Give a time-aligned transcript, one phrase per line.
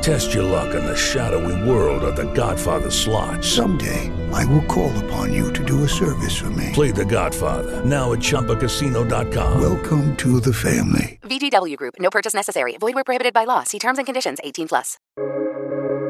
[0.00, 3.44] Test your luck in the shadowy world of The Godfather slot.
[3.44, 6.70] Someday, I will call upon you to do a service for me.
[6.72, 9.60] Play The Godfather now at ChumbaCasino.com.
[9.60, 11.18] Welcome to the family.
[11.24, 11.96] VGW Group.
[11.98, 12.78] No purchase necessary.
[12.78, 13.62] Void where prohibited by law.
[13.62, 14.38] See terms and conditions.
[14.42, 14.96] 18 plus.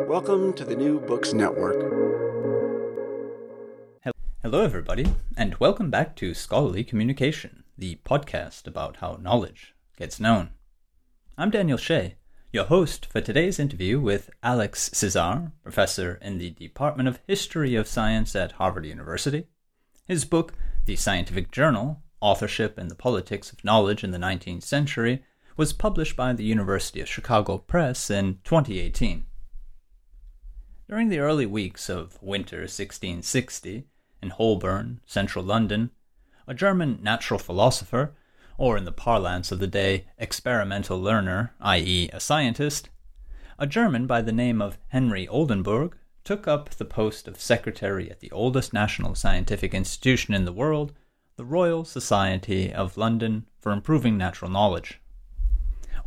[0.09, 1.81] Welcome to the New Books Network.
[4.43, 10.51] Hello, everybody, and welcome back to Scholarly Communication, the podcast about how knowledge gets known.
[11.37, 12.15] I'm Daniel Shea,
[12.53, 17.87] your host for today's interview with Alex Csiszar, professor in the Department of History of
[17.87, 19.47] Science at Harvard University.
[20.09, 25.23] His book, The Scientific Journal Authorship and the Politics of Knowledge in the Nineteenth Century,
[25.57, 29.27] was published by the University of Chicago Press in 2018.
[30.89, 33.87] During the early weeks of winter 1660,
[34.21, 35.93] in Holborn, central London,
[36.49, 38.17] a German natural philosopher
[38.61, 42.91] or in the parlance of the day, experimental learner, i.e., a scientist,
[43.59, 48.21] a German by the name of Henry Oldenburg took up the post of secretary at
[48.21, 50.93] the oldest national scientific institution in the world,
[51.37, 55.01] the Royal Society of London for Improving Natural Knowledge.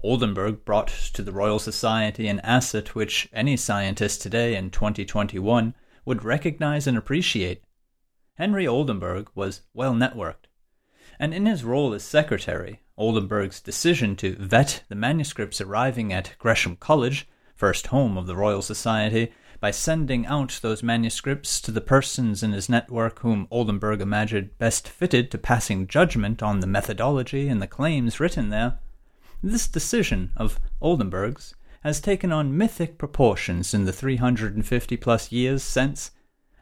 [0.04, 5.74] Oldenburg brought to the Royal Society an asset which any scientist today in 2021
[6.06, 7.64] would recognize and appreciate.
[8.36, 10.46] Henry Oldenburg was well networked
[11.20, 16.76] and in his role as secretary, Oldenburg's decision to vet the manuscripts arriving at Gresham
[16.76, 22.44] College, first home of the Royal Society, by sending out those manuscripts to the persons
[22.44, 27.62] in his network whom Oldenburg imagined best fitted to passing judgment on the methodology and
[27.62, 28.80] the claims written there,
[29.42, 36.12] this decision of Oldenburg's has taken on mythic proportions in the 350 plus years since,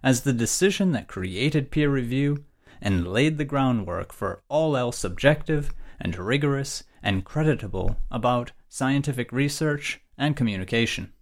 [0.04, 2.44] as the decision that created peer review
[2.81, 10.02] and laid the groundwork for all else objective and rigorous and creditable about scientific research
[10.18, 11.14] and communication.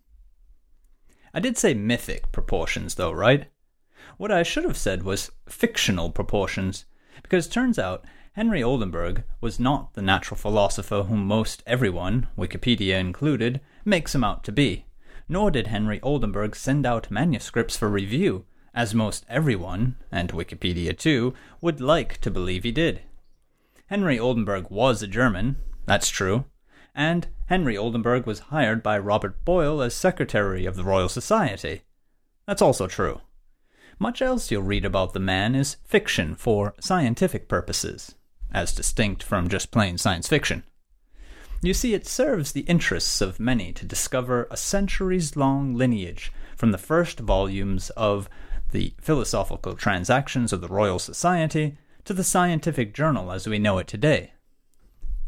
[1.34, 3.48] I did say mythic proportions, though, right?
[4.18, 6.86] What I should have said was fictional proportions,
[7.22, 13.62] because turns out Henry Oldenburg was not the natural philosopher whom most everyone, Wikipedia included,
[13.84, 14.86] makes him out to be,
[15.28, 21.34] nor did Henry Oldenburg send out manuscripts for review as most everyone, and Wikipedia too,
[21.62, 23.02] would like to believe he did.
[23.88, 26.46] Henry Oldenburg was a German, that's true,
[26.94, 31.82] and Henry Oldenburg was hired by Robert Boyle as Secretary of the Royal Society.
[32.46, 33.22] That's also true.
[33.98, 38.16] Much else you'll read about the man is fiction for scientific purposes,
[38.52, 40.64] as distinct from just plain science fiction.
[41.62, 46.72] You see, it serves the interests of many to discover a centuries long lineage from
[46.72, 48.30] the first volumes of
[48.72, 53.88] the Philosophical Transactions of the Royal Society to the scientific journal as we know it
[53.88, 54.34] today.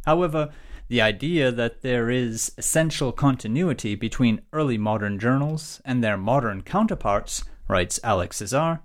[0.05, 0.49] However,
[0.87, 7.43] the idea that there is essential continuity between early modern journals and their modern counterparts,
[7.67, 8.81] writes Alex Csiszar,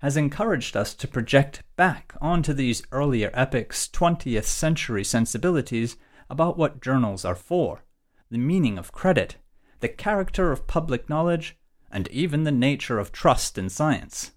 [0.00, 5.96] has encouraged us to project back onto these earlier epochs' 20th century sensibilities
[6.30, 7.84] about what journals are for,
[8.30, 9.36] the meaning of credit,
[9.80, 11.58] the character of public knowledge,
[11.90, 14.32] and even the nature of trust in science.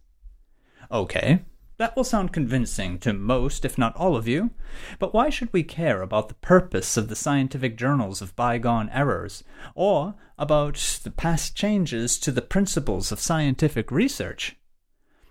[0.92, 1.40] Okay,
[1.78, 4.52] that will sound convincing to most, if not all of you,
[5.00, 9.44] but why should we care about the purpose of the scientific journals of bygone errors,
[9.76, 14.56] or about the past changes to the principles of scientific research?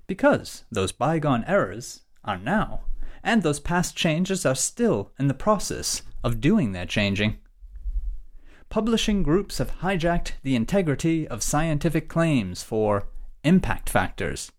[0.06, 2.82] Because those bygone errors are now,
[3.22, 7.38] and those past changes are still in the process of doing their changing.
[8.72, 13.06] Publishing groups have hijacked the integrity of scientific claims for
[13.44, 14.50] impact factors.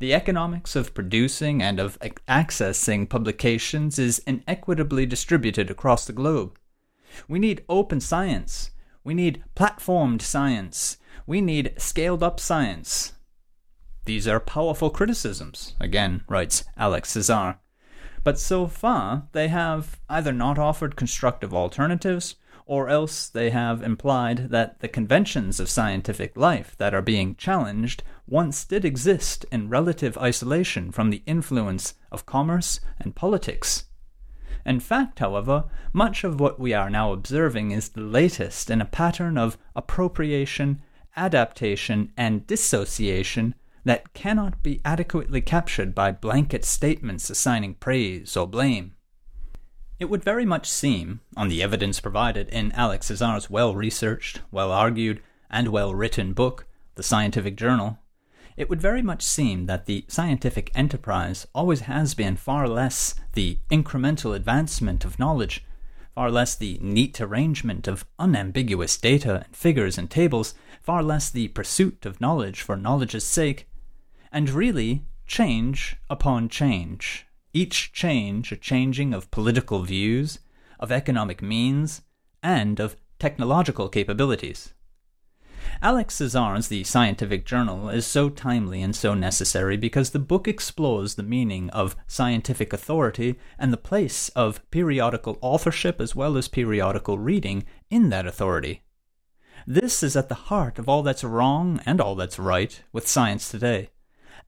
[0.00, 6.58] The economics of producing and of accessing publications is inequitably distributed across the globe.
[7.28, 8.72] We need open science.
[9.04, 10.96] We need platformed science.
[11.24, 13.12] We need scaled up science.
[14.04, 17.58] These are powerful criticisms, again, writes Alex Csiszar.
[18.24, 22.34] But so far, they have either not offered constructive alternatives,
[22.70, 28.00] or else they have implied that the conventions of scientific life that are being challenged
[28.28, 33.86] once did exist in relative isolation from the influence of commerce and politics.
[34.64, 38.84] In fact, however, much of what we are now observing is the latest in a
[38.84, 40.80] pattern of appropriation,
[41.16, 48.94] adaptation, and dissociation that cannot be adequately captured by blanket statements assigning praise or blame.
[50.00, 54.72] It would very much seem, on the evidence provided in Alex Csiszar's well researched, well
[54.72, 57.98] argued, and well written book, The Scientific Journal,
[58.56, 63.58] it would very much seem that the scientific enterprise always has been far less the
[63.70, 65.66] incremental advancement of knowledge,
[66.14, 71.48] far less the neat arrangement of unambiguous data and figures and tables, far less the
[71.48, 73.68] pursuit of knowledge for knowledge's sake,
[74.32, 80.38] and really change upon change, each change a changing of political views,
[80.78, 82.02] of economic means,
[82.42, 84.72] and of technological capabilities.
[85.82, 91.14] Alex Csiszar's The Scientific Journal is so timely and so necessary because the book explores
[91.14, 97.18] the meaning of scientific authority and the place of periodical authorship as well as periodical
[97.18, 98.82] reading in that authority.
[99.66, 103.48] This is at the heart of all that's wrong and all that's right with science
[103.48, 103.90] today.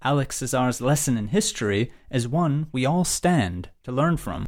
[0.05, 4.47] Alex Csiszar's lesson in history is one we all stand to learn from.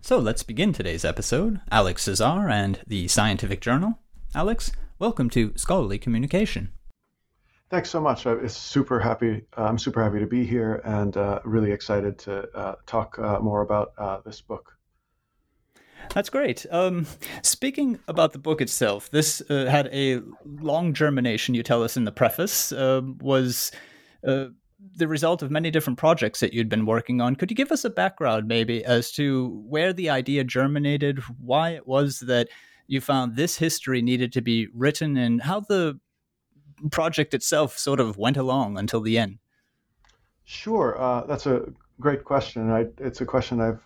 [0.00, 1.60] So let's begin today's episode.
[1.70, 4.00] Alex Csiszar and the Scientific Journal.
[4.34, 6.70] Alex, welcome to Scholarly Communication.
[7.70, 8.26] Thanks so much.
[8.26, 9.42] I'm super happy.
[9.56, 13.62] I'm super happy to be here and uh, really excited to uh, talk uh, more
[13.62, 14.76] about uh, this book.
[16.12, 16.66] That's great.
[16.72, 17.06] Um,
[17.42, 21.54] speaking about the book itself, this uh, had a long germination.
[21.54, 23.72] You tell us in the preface um, was
[24.26, 24.46] uh,
[24.96, 27.36] the result of many different projects that you'd been working on.
[27.36, 31.86] Could you give us a background, maybe, as to where the idea germinated, why it
[31.86, 32.48] was that
[32.86, 35.98] you found this history needed to be written, and how the
[36.90, 39.38] project itself sort of went along until the end?
[40.44, 41.66] Sure, uh, that's a
[42.00, 42.70] great question.
[42.70, 43.80] I, it's a question I've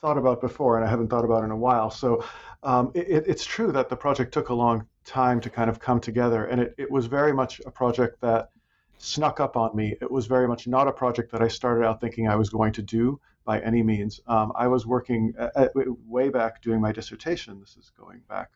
[0.00, 1.90] thought about before, and I haven't thought about in a while.
[1.90, 2.24] So
[2.62, 6.00] um, it, it's true that the project took a long time to kind of come
[6.00, 8.50] together, and it, it was very much a project that
[8.98, 9.96] snuck up on me.
[10.00, 12.72] It was very much not a project that I started out thinking I was going
[12.74, 14.20] to do by any means.
[14.26, 17.60] Um, I was working at, uh, uh, way back doing my dissertation.
[17.60, 18.50] This is going back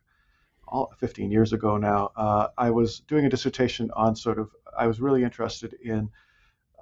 [0.66, 2.10] all, 15 years ago now.
[2.16, 6.10] Uh, I was doing a dissertation on sort of, I was really interested in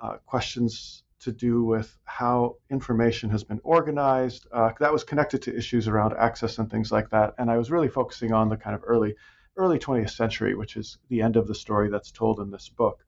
[0.01, 4.47] uh, questions to do with how information has been organized.
[4.53, 7.35] Uh, that was connected to issues around access and things like that.
[7.39, 9.17] And I was really focusing on the kind of early,
[9.57, 13.05] early 20th century, which is the end of the story that's told in this book.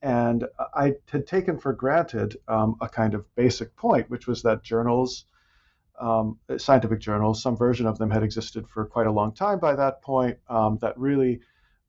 [0.00, 4.62] And I had taken for granted um, a kind of basic point, which was that
[4.62, 5.24] journals,
[5.98, 9.74] um, scientific journals, some version of them had existed for quite a long time by
[9.74, 10.38] that point.
[10.48, 11.40] Um, that really,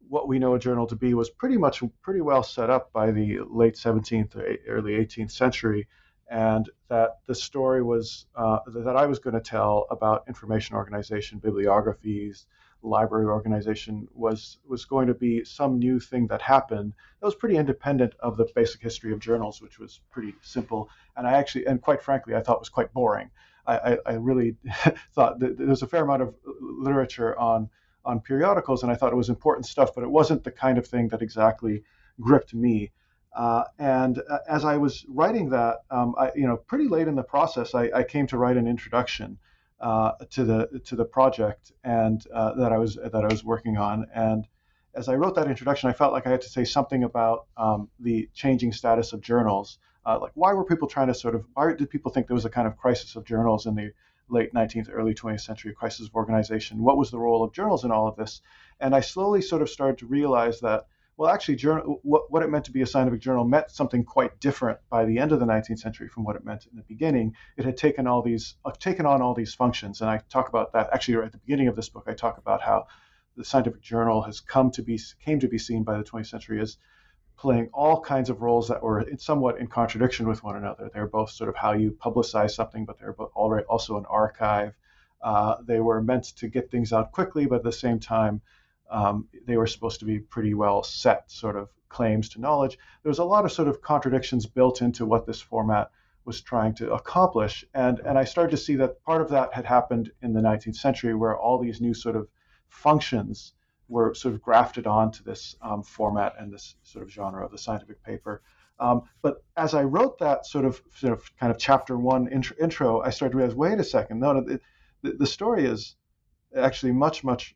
[0.07, 3.11] what we know a journal to be was pretty much pretty well set up by
[3.11, 5.87] the late 17th or early 18th century,
[6.31, 11.37] and that the story was uh, that I was going to tell about information organization,
[11.37, 12.47] bibliographies,
[12.81, 17.57] library organization was was going to be some new thing that happened that was pretty
[17.57, 20.89] independent of the basic history of journals, which was pretty simple.
[21.17, 23.29] And I actually, and quite frankly, I thought was quite boring.
[23.67, 24.55] I, I, I really
[25.13, 27.69] thought that there was a fair amount of literature on
[28.05, 30.87] on periodicals, and I thought it was important stuff, but it wasn't the kind of
[30.87, 31.83] thing that exactly
[32.19, 32.91] gripped me.
[33.35, 37.15] Uh, and uh, as I was writing that, um, I, you know, pretty late in
[37.15, 39.37] the process, I, I came to write an introduction
[39.81, 43.77] uh, to the to the project and uh, that I was that I was working
[43.77, 44.07] on.
[44.13, 44.47] And
[44.93, 47.89] as I wrote that introduction, I felt like I had to say something about um,
[47.99, 49.79] the changing status of journals.
[50.05, 52.45] Uh, like, why were people trying to sort of why did people think there was
[52.45, 53.91] a kind of crisis of journals in the
[54.29, 56.83] late 19th, early 20th century crisis of organization?
[56.83, 58.41] What was the role of journals in all of this?
[58.79, 60.87] And I slowly sort of started to realize that
[61.19, 64.39] well, actually, journal, what, what it meant to be a scientific journal meant something quite
[64.39, 67.35] different by the end of the 19th century from what it meant in the beginning.
[67.57, 70.71] It had taken all these, uh, taken on all these functions, and I talk about
[70.71, 72.05] that actually right at the beginning of this book.
[72.07, 72.87] I talk about how
[73.35, 76.61] the scientific journal has come to be came to be seen by the 20th century
[76.61, 76.77] as
[77.37, 80.89] playing all kinds of roles that were somewhat in contradiction with one another.
[80.93, 83.11] They're both sort of how you publicize something, but they're
[83.67, 84.73] also an archive.
[85.21, 88.39] Uh, they were meant to get things out quickly, but at the same time,
[88.89, 92.77] um, they were supposed to be pretty well set sort of claims to knowledge.
[93.03, 95.91] There was a lot of sort of contradictions built into what this format
[96.25, 97.65] was trying to accomplish.
[97.73, 100.75] And, and I started to see that part of that had happened in the 19th
[100.75, 102.27] century, where all these new sort of
[102.67, 103.53] functions
[103.87, 107.57] were sort of grafted onto this um, format and this sort of genre of the
[107.57, 108.41] scientific paper.
[108.79, 113.01] Um, but as I wrote that sort of, sort of kind of chapter one intro,
[113.01, 114.59] I started to realize, wait a second, no, no
[115.01, 115.95] the, the story is
[116.55, 117.55] actually much, much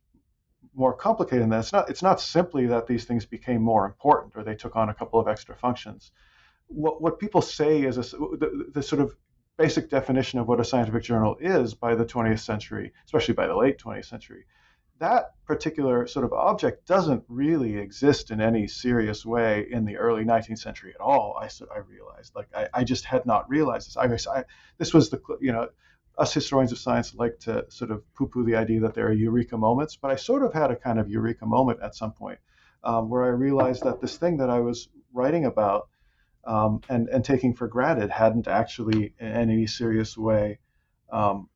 [0.76, 1.60] more complicated than that.
[1.60, 4.90] It's not, it's not simply that these things became more important or they took on
[4.90, 6.12] a couple of extra functions.
[6.68, 9.16] What, what people say is a, the, the sort of
[9.58, 13.56] basic definition of what a scientific journal is by the 20th century, especially by the
[13.56, 14.46] late 20th century,
[15.00, 20.24] that particular sort of object doesn't really exist in any serious way in the early
[20.24, 21.38] 19th century at all.
[21.40, 23.98] I, I realized, like, I, I just had not realized this.
[23.98, 24.44] I, I,
[24.78, 25.68] this was the, you know,
[26.18, 29.58] us historians of science like to sort of poo-poo the idea that there are eureka
[29.58, 32.40] moments, but I sort of had a kind of eureka moment at some point
[32.84, 35.90] um, where I realized that this thing that I was writing about
[36.46, 40.60] um, and and taking for granted hadn't actually in any serious way
[41.12, 41.50] um,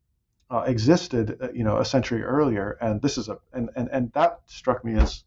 [0.49, 2.77] uh, existed, uh, you know, a century earlier.
[2.79, 5.23] And this is a and, and and that struck me as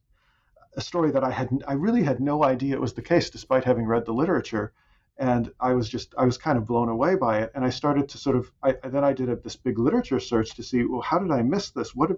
[0.76, 3.64] a story that I had I really had no idea it was the case, despite
[3.64, 4.72] having read the literature.
[5.20, 7.52] And I was just I was kind of blown away by it.
[7.54, 10.54] And I started to sort of I then I did a, this big literature search
[10.56, 11.94] to see well how did I miss this?
[11.94, 12.10] What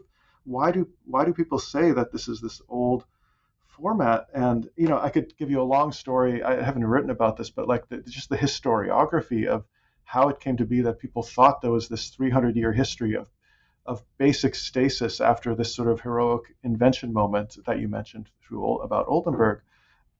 [0.44, 3.04] why do why do people say that this is this old
[3.66, 7.38] format and you know i could give you a long story i haven't written about
[7.38, 9.64] this but like the, just the historiography of
[10.04, 13.30] how it came to be that people thought there was this 300 year history of
[13.86, 19.62] of basic stasis after this sort of heroic invention moment that you mentioned about Oldenburg.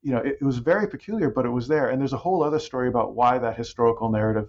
[0.02, 1.88] You know, it, it, was very peculiar, but it was there.
[1.88, 4.48] And there's a whole other story about why that historical narrative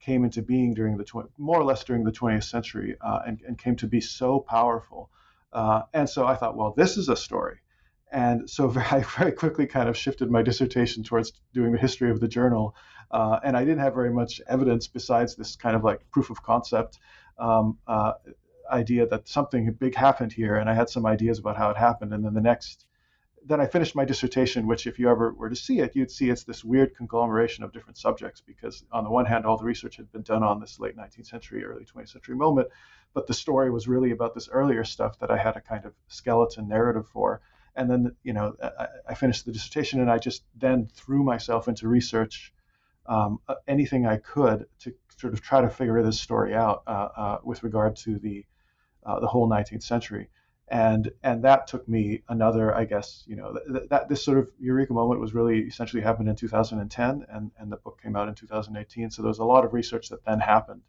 [0.00, 3.40] came into being during the tw- more or less during the 20th century uh, and,
[3.46, 5.10] and, came to be so powerful.
[5.52, 7.58] Uh, and so I thought, well, this is a story.
[8.12, 12.20] And so I very quickly kind of shifted my dissertation towards doing the history of
[12.20, 12.74] the journal.
[13.10, 16.42] Uh, and I didn't have very much evidence besides this kind of like proof of
[16.42, 16.98] concept
[17.38, 18.12] um, uh,
[18.70, 20.56] idea that something big happened here.
[20.56, 22.12] And I had some ideas about how it happened.
[22.12, 22.84] And then the next,
[23.46, 26.30] then I finished my dissertation, which if you ever were to see it, you'd see
[26.30, 29.96] it's this weird conglomeration of different subjects because on the one hand, all the research
[29.96, 32.68] had been done on this late 19th century, early 20th century moment,
[33.14, 35.94] but the story was really about this earlier stuff that I had a kind of
[36.08, 37.40] skeleton narrative for.
[37.76, 41.68] And then you know I, I, finished the dissertation and I just then threw myself
[41.68, 42.52] into research
[43.06, 47.08] um, uh, anything I could to sort of try to figure this story out uh,
[47.16, 48.46] uh, with regard to the
[49.04, 50.30] uh, the whole 19th century
[50.68, 54.50] and and that took me another I guess you know th- that this sort of
[54.58, 58.34] eureka moment was really essentially happened in 2010 and and the book came out in
[58.34, 60.82] 2018 so there was a lot of research that then happened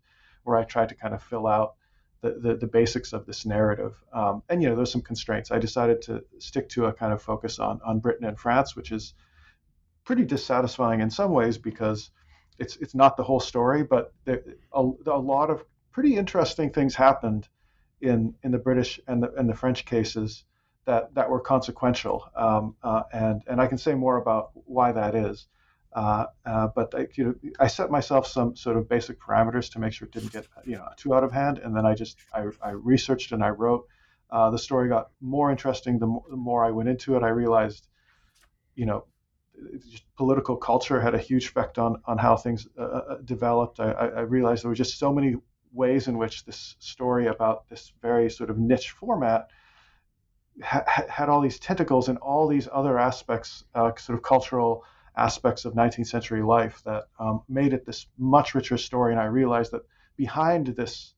[0.48, 1.76] where I tried to kind of fill out
[2.22, 3.96] the, the, the, basics of this narrative.
[4.14, 5.52] Um, and you know, there's some constraints.
[5.52, 8.92] I decided to stick to a kind of focus on on Britain and France, which
[8.92, 9.14] is
[10.04, 12.10] pretty dissatisfying in some ways because
[12.58, 14.42] it's it's not the whole story, but there,
[14.74, 17.48] a, a lot of pretty interesting things happened
[18.02, 20.44] in in the British and the and the French cases
[20.86, 22.30] that that were consequential.
[22.36, 25.48] Um, uh, and and I can say more about why that is.
[25.94, 29.80] Uh, uh, but I, you know, I set myself some sort of basic parameters to
[29.80, 32.18] make sure it didn't get you know too out of hand, and then I just
[32.34, 33.88] I, I researched and I wrote.
[34.30, 37.24] Uh, the story got more interesting the more, the more, I went into it.
[37.24, 37.88] I realized,
[38.76, 39.06] you know,
[40.18, 43.80] political culture had a huge effect on on how things uh, uh, developed.
[43.80, 45.38] I, I, realized there were just so many
[45.78, 49.48] ways in which this story about this very sort of niche format
[50.62, 54.84] ha- had all these tentacles and all these other aspects, sort of cultural
[55.16, 59.12] aspects of 19th century life that um, made it this much richer story.
[59.12, 59.84] And I realized that
[60.16, 61.14] behind this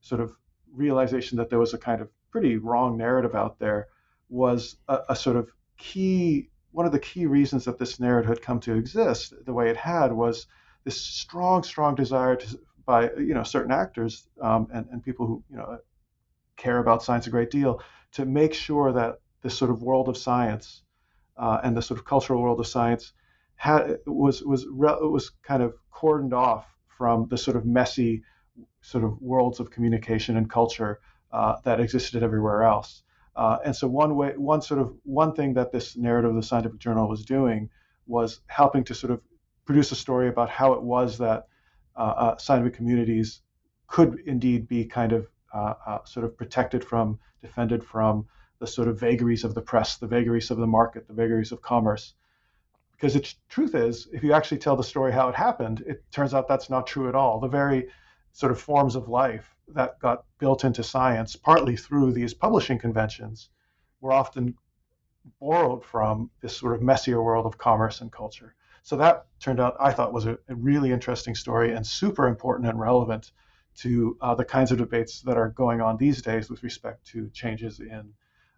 [0.00, 0.36] sort of
[0.72, 3.86] realization that there was a kind of pretty wrong narrative out there
[4.28, 8.42] was a, a sort of key one of the key reasons that this narrative had
[8.42, 10.48] come to exist the way it had was
[10.82, 15.42] this strong strong desire to, by you know certain actors um, and, and people who
[15.50, 15.78] you know
[16.56, 20.16] care about science a great deal to make sure that this sort of world of
[20.16, 20.82] science
[21.36, 23.12] uh, and the sort of cultural world of science
[23.56, 28.22] had, was was was kind of cordoned off from the sort of messy
[28.82, 31.00] sort of worlds of communication and culture
[31.32, 33.02] uh, that existed everywhere else.
[33.36, 36.42] Uh, and so one way, one sort of one thing that this narrative of the
[36.42, 37.68] scientific journal was doing
[38.06, 39.20] was helping to sort of
[39.64, 41.46] produce a story about how it was that
[41.96, 43.40] uh, uh scientific communities
[43.86, 48.26] could indeed be kind of uh, uh, sort of protected from, defended from
[48.58, 51.62] the sort of vagaries of the press, the vagaries of the market, the vagaries of
[51.62, 52.14] commerce,
[52.92, 56.32] because the truth is, if you actually tell the story how it happened, it turns
[56.32, 57.38] out that's not true at all.
[57.38, 57.88] The very
[58.32, 63.50] sort of forms of life that got built into science, partly through these publishing conventions,
[64.00, 64.54] were often
[65.40, 68.54] borrowed from this sort of messier world of commerce and culture.
[68.84, 72.68] So that turned out, I thought, was a, a really interesting story and super important
[72.68, 73.32] and relevant
[73.76, 77.30] to uh, the kinds of debates that are going on these days with respect to
[77.30, 78.12] changes in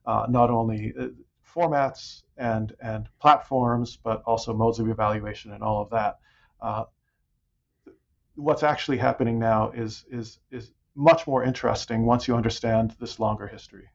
[0.04, 1.06] uh, not only uh,
[1.48, 6.18] formats and and platforms, but also modes of evaluation and all of that.
[6.60, 6.84] Uh,
[8.34, 13.46] what's actually happening now is is is much more interesting once you understand this longer
[13.46, 13.88] history.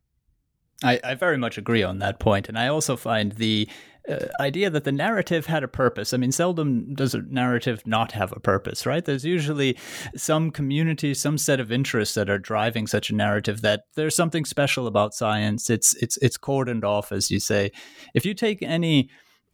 [0.83, 3.69] I, I very much agree on that point, and I also find the
[4.09, 6.11] uh, idea that the narrative had a purpose.
[6.11, 9.05] I mean, seldom does a narrative not have a purpose, right?
[9.05, 9.77] There's usually
[10.15, 14.43] some community, some set of interests that are driving such a narrative that there's something
[14.43, 15.69] special about science.
[15.69, 17.71] It's it's it's cordoned off, as you say.
[18.15, 19.11] If you take any,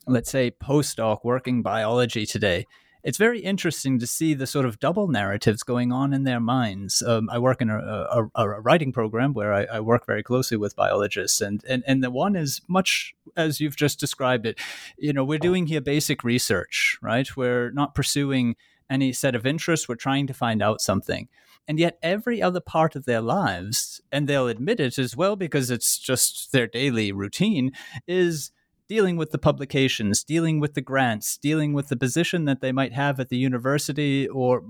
[0.08, 2.66] let's say, postdoc working biology today,
[3.04, 7.02] it's very interesting to see the sort of double narratives going on in their minds.
[7.02, 10.58] Um, I work in a, a, a, writing program where I, I, work very closely
[10.58, 14.60] with biologists, and, and and the one is much as you've just described it.
[14.98, 17.28] You know, we're doing here basic research, right?
[17.38, 18.56] We're not pursuing
[18.90, 19.88] any set of interests.
[19.88, 21.28] We're trying to find out something.
[21.68, 25.70] And yet, every other part of their lives, and they'll admit it as well because
[25.70, 27.72] it's just their daily routine,
[28.08, 28.52] is
[28.88, 32.94] dealing with the publications, dealing with the grants, dealing with the position that they might
[32.94, 34.64] have at the university or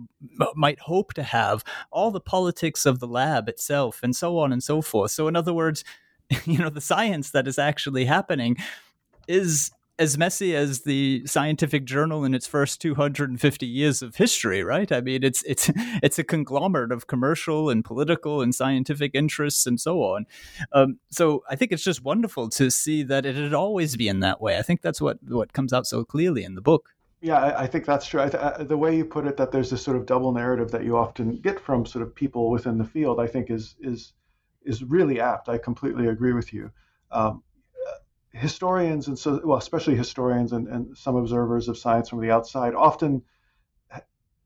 [0.56, 4.64] might hope to have, all the politics of the lab itself, and so on and
[4.64, 5.12] so forth.
[5.12, 5.84] So, in other words,
[6.46, 8.58] you know, the science that is actually happening
[9.28, 14.92] is as messy as the scientific journal in its first 250 years of history, right?
[14.92, 15.72] I mean, it's it's
[16.04, 20.26] it's a conglomerate of commercial and political and scientific interests and so on.
[20.72, 24.42] Um, so I think it's just wonderful to see that it had always been that
[24.42, 24.58] way.
[24.58, 26.90] I think that's what what comes out so clearly in the book.
[27.20, 28.22] Yeah, I, I think that's true.
[28.22, 30.70] I th- uh, the way you put it, that there's this sort of double narrative
[30.72, 34.14] that you often get from sort of people within the field, I think is is
[34.64, 35.50] is really apt.
[35.50, 36.72] I completely agree with you.
[37.12, 37.42] Um,
[38.38, 42.76] historians and so well especially historians and, and some observers of science from the outside
[42.76, 43.24] often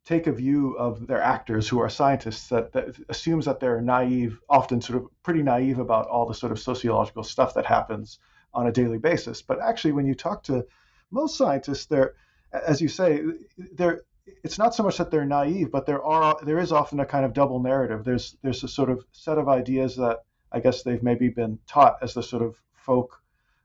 [0.05, 4.39] take a view of their actors who are scientists that, that, assumes that they're naive
[4.49, 8.19] often sort of pretty naive about all the sort of sociological stuff that happens
[8.53, 9.41] on a daily basis.
[9.41, 10.65] But actually when you talk to
[11.11, 12.15] most scientists they're
[12.51, 13.21] as you say
[13.57, 14.01] they're
[14.43, 17.25] it's not so much that they're naive but there are there is often a kind
[17.25, 18.03] of double narrative.
[18.03, 20.19] There's there's a sort of set of ideas that
[20.51, 23.20] i guess they've maybe been taught as the sort of folk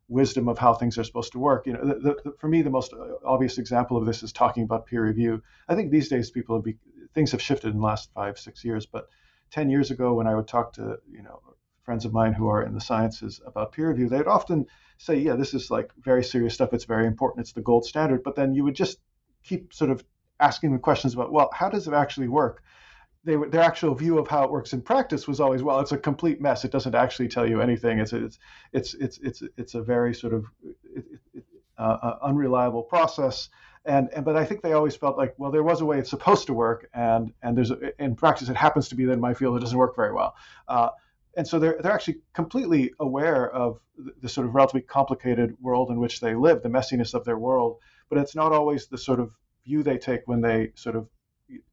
[0.09, 1.67] wisdom of how things are supposed to work.
[1.67, 4.87] You know, the, the, for me, the most obvious example of this is talking about
[4.87, 5.43] peer review.
[5.69, 6.77] I think these days people have be,
[7.15, 8.87] things have shifted in the last five, six years.
[8.87, 9.09] But
[9.51, 11.41] ten years ago, when I would talk to you know
[11.85, 14.67] friends of mine who are in the sciences about peer review, they'd often
[14.99, 16.73] say, "Yeah, this is like very serious stuff.
[16.73, 17.45] It's very important.
[17.45, 18.99] It's the gold standard." But then you would just
[19.43, 20.05] keep sort of
[20.41, 22.63] asking the questions about, well, how does it actually work?
[23.27, 25.99] They their actual view of how it works in practice was always well it's a
[25.99, 26.65] complete mess.
[26.65, 27.99] It doesn't actually tell you anything.
[27.99, 28.39] It's it's
[28.73, 30.45] it's it's it's it's a very sort of
[31.79, 33.49] uh, uh, unreliable process.
[33.85, 36.11] And, and but I think they always felt like well there was a way it's
[36.11, 39.21] supposed to work and and there's a, in practice it happens to be that in
[39.21, 40.35] my field it doesn't work very well.
[40.69, 40.91] Uh,
[41.37, 45.91] and so they're they're actually completely aware of the, the sort of relatively complicated world
[45.91, 47.79] in which they live the messiness of their world.
[48.09, 49.33] But it's not always the sort of
[49.65, 51.09] view they take when they sort of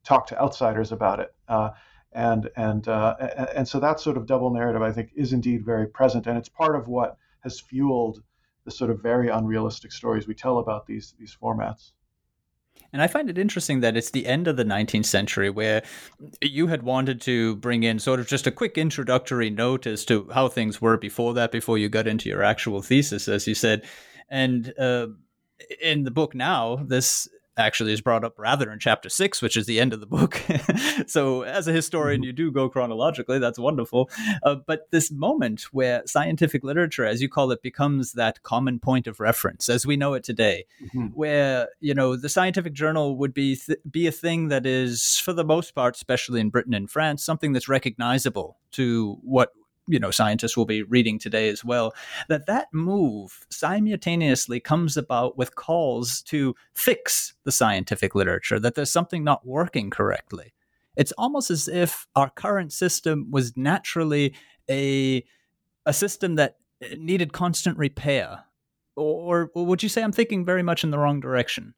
[0.03, 1.33] talk to outsiders about it.
[1.47, 1.71] Uh,
[2.13, 3.15] and and uh,
[3.55, 6.49] and so that sort of double narrative, I think, is indeed very present, and it's
[6.49, 8.21] part of what has fueled
[8.65, 11.91] the sort of very unrealistic stories we tell about these these formats.
[12.91, 15.83] And I find it interesting that it's the end of the 19th century where
[16.41, 20.29] you had wanted to bring in sort of just a quick introductory note as to
[20.33, 23.83] how things were before that, before you got into your actual thesis, as you said.
[24.29, 25.07] And uh,
[25.81, 29.65] in the book now, this actually is brought up rather in chapter six, which is
[29.65, 30.41] the end of the book.
[31.07, 32.27] so, as a historian, mm-hmm.
[32.27, 33.39] you do go chronologically.
[33.39, 34.09] That's wonderful.
[34.41, 39.07] Uh, but this moment where scientific literature, as you call it, becomes that common point
[39.07, 41.07] of reference as we know it today, mm-hmm.
[41.07, 45.33] where you know the scientific journal would be th- be a thing that is, for
[45.33, 49.51] the most part, especially in Britain and France, something that's recognizable to what
[49.87, 51.93] you know scientists will be reading today as well
[52.29, 58.91] that that move simultaneously comes about with calls to fix the scientific literature that there's
[58.91, 60.53] something not working correctly.
[60.95, 64.35] It's almost as if our current system was naturally
[64.69, 65.23] a
[65.85, 68.45] a system that eh, needed constant repair.
[68.95, 71.73] Or, or would you say i'm thinking very much in the wrong direction?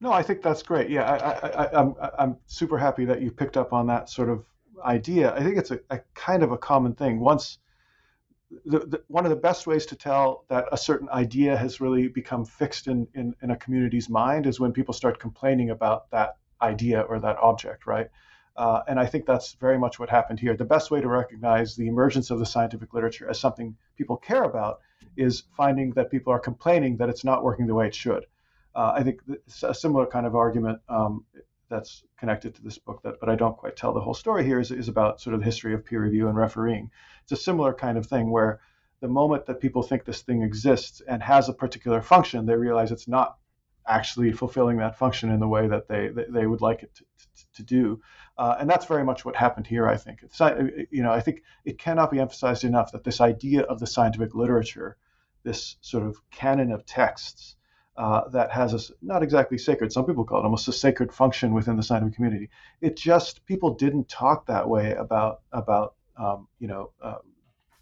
[0.00, 0.90] No i think that's great.
[0.90, 4.28] Yeah I, I, I, I'm, I'm super happy that you picked up on that sort
[4.28, 4.44] of
[4.84, 7.20] idea, I think it's a, a, kind of a common thing.
[7.20, 7.58] Once
[8.64, 12.08] the, the, one of the best ways to tell that a certain idea has really
[12.08, 16.36] become fixed in, in, in a community's mind is when people start complaining about that
[16.60, 18.08] idea or that object, right?
[18.56, 20.56] Uh, and I think that's very much what happened here.
[20.56, 24.42] The best way to recognize the emergence of the scientific literature as something people care
[24.42, 24.80] about
[25.16, 28.26] is finding that people are complaining that it's not working the way it should.
[28.74, 29.20] Uh, I think
[29.62, 31.24] a similar kind of argument um,
[31.70, 34.60] that's connected to this book, that, but I don't quite tell the whole story here,
[34.60, 36.90] is, is about sort of the history of peer review and refereeing.
[37.22, 38.60] It's a similar kind of thing where
[39.00, 42.92] the moment that people think this thing exists and has a particular function, they realize
[42.92, 43.38] it's not
[43.86, 47.52] actually fulfilling that function in the way that they they, would like it to, to,
[47.54, 48.00] to do.
[48.36, 50.20] Uh, and that's very much what happened here, I think.
[50.22, 50.40] It's,
[50.90, 54.34] you know, I think it cannot be emphasized enough that this idea of the scientific
[54.34, 54.96] literature,
[55.42, 57.56] this sort of canon of texts
[58.00, 61.52] uh, that has a not exactly sacred, some people call it almost a sacred function
[61.52, 62.48] within the scientific community.
[62.80, 67.16] It just people didn't talk that way about about um, you know uh,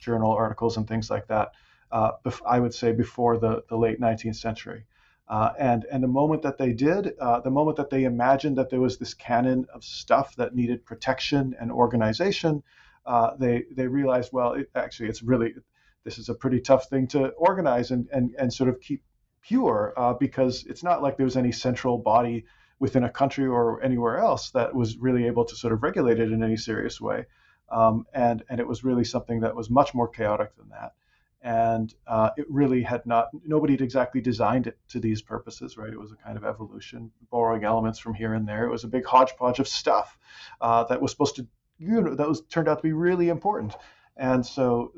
[0.01, 1.53] journal articles and things like that.
[1.93, 2.11] Uh,
[2.45, 4.87] I would say before the, the late 19th century.
[5.29, 8.71] Uh, and and the moment that they did, uh, the moment that they imagined that
[8.71, 12.61] there was this canon of stuff that needed protection and organization,
[13.07, 15.55] uh, they they realized, well, it, actually, it's really
[16.03, 19.01] this is a pretty tough thing to organize and and and sort of keep
[19.49, 22.45] pure uh, because it's not like there was any central body
[22.79, 26.31] within a country or anywhere else that was really able to sort of regulate it
[26.31, 27.25] in any serious way,
[27.71, 30.93] um, and and it was really something that was much more chaotic than that.
[31.41, 35.93] And uh, it really had not nobody had exactly designed it to these purposes right?
[35.93, 38.65] It was a kind of evolution borrowing elements from here and there.
[38.65, 40.19] It was a big hodgepodge of stuff
[40.61, 41.47] uh, that was supposed to
[41.79, 43.75] you know that was turned out to be really important.
[44.17, 44.93] And so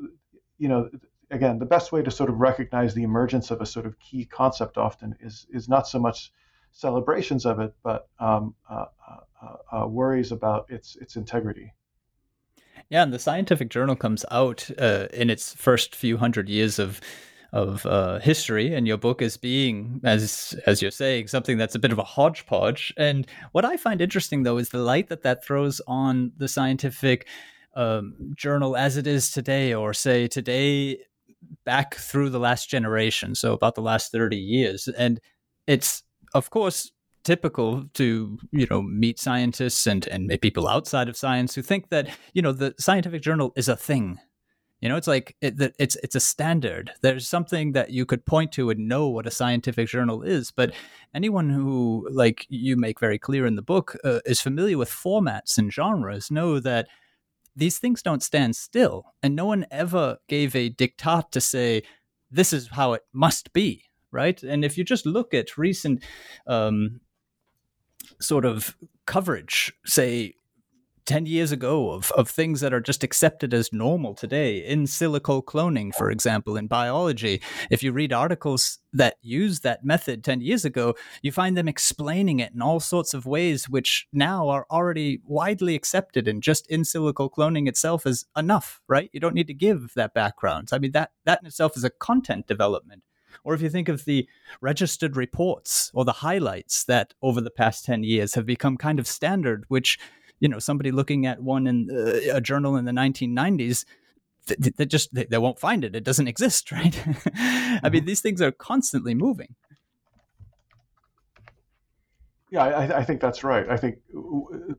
[0.57, 0.89] you know
[1.31, 4.25] again the best way to sort of recognize the emergence of a sort of key
[4.25, 6.31] concept often is is not so much
[6.71, 8.85] celebrations of it but um, uh,
[9.41, 11.73] uh, uh worries about its its integrity
[12.89, 16.99] yeah, and the scientific journal comes out uh, in its first few hundred years of
[17.53, 21.79] of uh, history, and your book is being, as as you're saying, something that's a
[21.79, 22.93] bit of a hodgepodge.
[22.97, 27.27] And what I find interesting, though, is the light that that throws on the scientific
[27.75, 30.99] um, journal as it is today, or say today
[31.65, 35.19] back through the last generation, so about the last thirty years, and
[35.67, 36.91] it's of course
[37.23, 42.09] typical to you know meet scientists and and people outside of science who think that
[42.33, 44.19] you know the scientific journal is a thing.
[44.81, 46.91] You know it's like it, it's it's a standard.
[47.01, 50.73] There's something that you could point to and know what a scientific journal is but
[51.13, 55.57] anyone who like you make very clear in the book uh, is familiar with formats
[55.59, 56.87] and genres know that
[57.55, 61.83] these things don't stand still and no one ever gave a diktat to say
[62.29, 64.41] this is how it must be right?
[64.43, 66.03] And if you just look at recent
[66.45, 66.99] um,
[68.19, 70.35] sort of coverage, say
[71.11, 75.43] 10 years ago of, of things that are just accepted as normal today in silico
[75.43, 77.41] cloning for example in biology.
[77.69, 82.39] If you read articles that use that method 10 years ago you find them explaining
[82.39, 86.83] it in all sorts of ways which now are already widely accepted and just in
[86.83, 89.09] silico cloning itself is enough right?
[89.11, 90.69] You don't need to give that background.
[90.71, 93.03] I mean that that in itself is a content development.
[93.43, 94.27] Or if you think of the
[94.59, 99.07] registered reports or the highlights that over the past 10 years have become kind of
[99.07, 99.97] standard, which,
[100.41, 103.85] you know, somebody looking at one in uh, a journal in the 1990s,
[104.47, 105.95] they, they just they, they, won't find it.
[105.95, 106.99] It doesn't exist, right?
[107.05, 108.05] I mean, mm-hmm.
[108.05, 109.55] these things are constantly moving.
[112.49, 113.69] Yeah, I, I, think that's right.
[113.69, 113.99] I think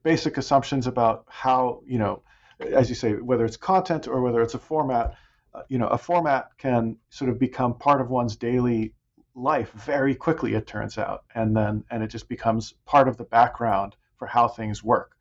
[0.02, 2.22] basic assumptions about how you know,
[2.60, 5.14] as you say, whether it's content or whether it's a format,
[5.54, 8.92] uh, you know, a format can sort of become part of one's daily
[9.34, 10.52] life very quickly.
[10.52, 14.48] It turns out, and then and it just becomes part of the background for how
[14.48, 15.16] things work.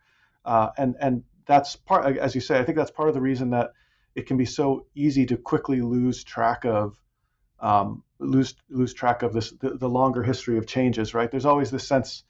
[0.45, 3.51] Uh, and and that's part, as you say, I think that's part of the reason
[3.51, 3.71] that
[4.15, 6.97] it can be so easy to quickly lose track of
[7.59, 11.13] um, lose lose track of this the, the, longer history of changes.
[11.13, 11.29] Right?
[11.29, 12.23] There's always this sense.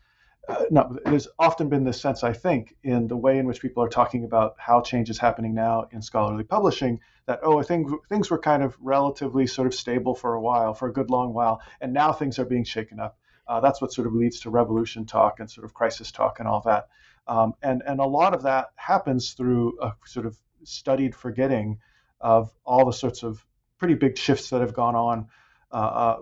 [0.50, 3.84] Uh, no, there's often been this sense, I think, in the way in which people
[3.84, 7.88] are talking about how change is happening now in scholarly publishing, that oh I think
[8.10, 11.34] things were kind of relatively sort of stable for a while, for a good long
[11.34, 13.17] while, and now things are being shaken up.
[13.47, 16.47] Uh, that's what sort of leads to revolution talk and sort of crisis talk and
[16.47, 16.88] all that.
[17.27, 21.79] Um, and and a lot of that happens through a sort of studied forgetting
[22.19, 23.45] of all the sorts of
[23.77, 25.27] pretty big shifts that have gone on
[25.71, 26.17] uh, uh,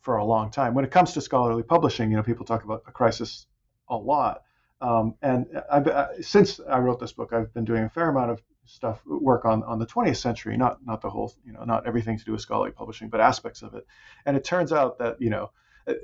[0.00, 0.74] for a long time.
[0.74, 3.46] When it comes to scholarly publishing, you know, people talk about a crisis
[3.88, 4.42] a lot.
[4.80, 8.32] Um, and I've, uh, since I wrote this book, I've been doing a fair amount
[8.32, 11.86] of stuff work on on the 20th century not not the whole you know not
[11.86, 13.86] everything to do with scholarly publishing but aspects of it
[14.26, 15.50] and it turns out that you know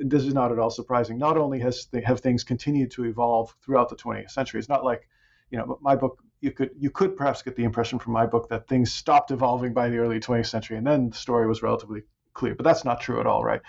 [0.00, 3.88] this is not at all surprising not only has have things continued to evolve throughout
[3.88, 5.08] the 20th century it's not like
[5.50, 8.48] you know my book you could you could perhaps get the impression from my book
[8.50, 12.02] that things stopped evolving by the early 20th century, and then the story was relatively
[12.34, 12.54] clear.
[12.54, 13.62] But that's not true at all, right?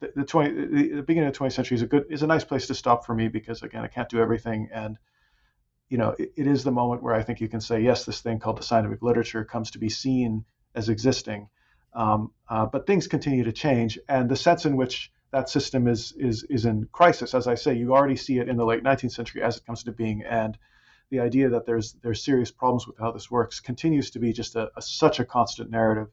[0.00, 2.44] The, the 20 the, beginning of the 20th century is a good is a nice
[2.44, 4.98] place to stop for me because again, I can't do everything, and
[5.88, 8.20] you know, it, it is the moment where I think you can say, yes, this
[8.20, 11.48] thing called the scientific literature comes to be seen as existing.
[11.92, 16.12] Um, uh, but things continue to change, and the sense in which that system is
[16.18, 19.12] is is in crisis, as I say, you already see it in the late 19th
[19.12, 20.58] century as it comes to being, and
[21.10, 24.56] the idea that there's there's serious problems with how this works continues to be just
[24.56, 26.08] a, a such a constant narrative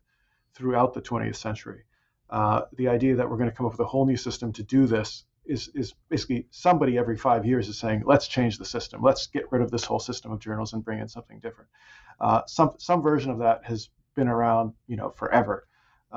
[0.53, 1.84] throughout the 20th century.
[2.30, 4.63] Uh, the idea that we're going to come up with a whole new system to
[4.63, 9.01] do this is is basically somebody every five years is saying, let's change the system,
[9.01, 11.69] let's get rid of this whole system of journals and bring in something different.
[12.19, 15.67] Uh, some some version of that has been around, you know, forever.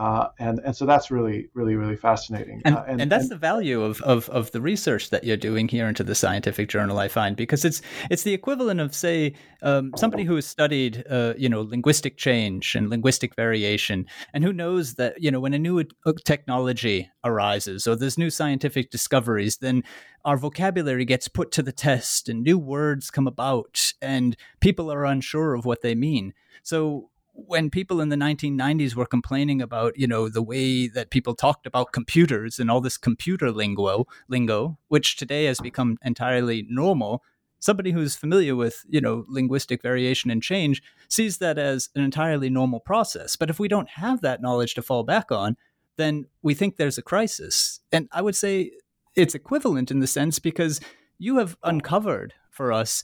[0.00, 2.62] Uh, and and so that's really really really fascinating.
[2.64, 5.36] And, uh, and, and, that's and, the value of, of of the research that you're
[5.36, 9.34] doing here into the scientific journal i find because it's it's the equivalent of say
[9.60, 14.54] um, somebody who has studied uh, you know linguistic change and linguistic variation and who
[14.54, 19.58] knows that you know when a new uh, technology arises or there's new scientific discoveries
[19.58, 19.84] then
[20.24, 25.04] our vocabulary gets put to the test and new words come about and people are
[25.04, 26.34] unsure of what they mean.
[26.62, 27.09] So
[27.46, 31.66] when people in the 1990s were complaining about you know the way that people talked
[31.66, 37.22] about computers and all this computer lingo lingo which today has become entirely normal
[37.60, 42.50] somebody who's familiar with you know linguistic variation and change sees that as an entirely
[42.50, 43.36] normal process.
[43.36, 45.56] But if we don't have that knowledge to fall back on
[45.96, 47.80] then we think there's a crisis.
[47.92, 48.72] And i would say
[49.14, 50.80] it's equivalent in the sense because
[51.18, 53.02] you have uncovered for us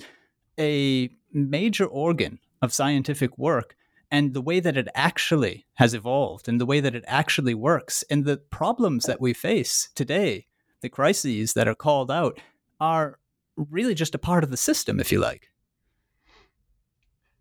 [0.58, 3.76] a major organ of scientific work
[4.10, 8.04] and the way that it actually has evolved and the way that it actually works
[8.10, 10.46] and the problems that we face today,
[10.80, 12.40] the crises that are called out,
[12.80, 13.18] are
[13.56, 15.50] really just a part of the system, if you like.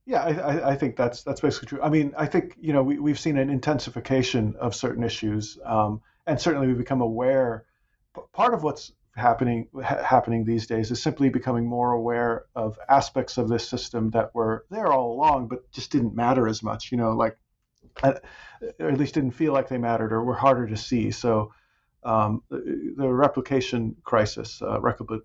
[0.05, 1.81] Yeah, I, I think that's that's basically true.
[1.81, 5.99] I mean, I think you know we, we've seen an intensification of certain issues, um,
[6.27, 7.65] and certainly we've become aware.
[8.31, 13.37] Part of what's happening ha- happening these days is simply becoming more aware of aspects
[13.37, 16.91] of this system that were there all along, but just didn't matter as much.
[16.91, 17.37] You know, like
[18.03, 21.11] or at least didn't feel like they mattered or were harder to see.
[21.11, 21.53] So
[22.03, 25.21] um, the, the, replication crisis, uh, repl-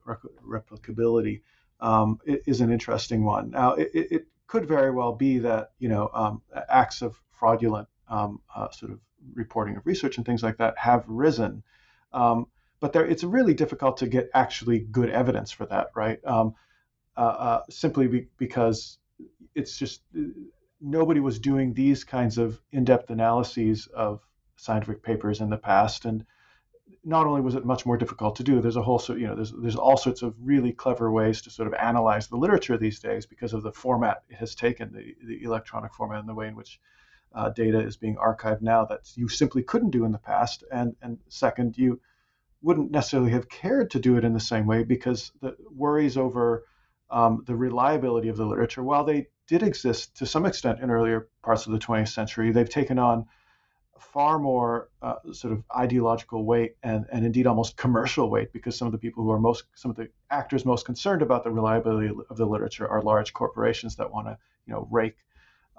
[0.46, 1.42] replicability,
[1.80, 3.50] um, is an interesting one.
[3.50, 8.40] Now, it, it, could very well be that you know um, acts of fraudulent um,
[8.52, 8.98] uh, sort of
[9.34, 11.62] reporting of research and things like that have risen.
[12.12, 12.48] Um,
[12.80, 16.18] but there, it's really difficult to get actually good evidence for that, right?
[16.24, 16.54] Um,
[17.16, 18.98] uh, uh, simply be, because
[19.54, 20.02] it's just
[20.80, 24.20] nobody was doing these kinds of in-depth analyses of
[24.56, 26.24] scientific papers in the past, and
[27.04, 29.34] not only was it much more difficult to do, there's a whole so you know
[29.34, 33.00] there's there's all sorts of really clever ways to sort of analyze the literature these
[33.00, 36.48] days because of the format it has taken, the the electronic format and the way
[36.48, 36.80] in which
[37.34, 40.64] uh, data is being archived now that you simply couldn't do in the past.
[40.72, 42.00] And and second, you
[42.62, 46.64] wouldn't necessarily have cared to do it in the same way because the worries over
[47.10, 51.28] um, the reliability of the literature, while they did exist to some extent in earlier
[51.42, 53.26] parts of the 20th century, they've taken on
[53.98, 58.86] far more uh, sort of ideological weight and, and indeed almost commercial weight because some
[58.86, 62.10] of the people who are most some of the actors most concerned about the reliability
[62.30, 65.16] of the literature are large corporations that want to you know rake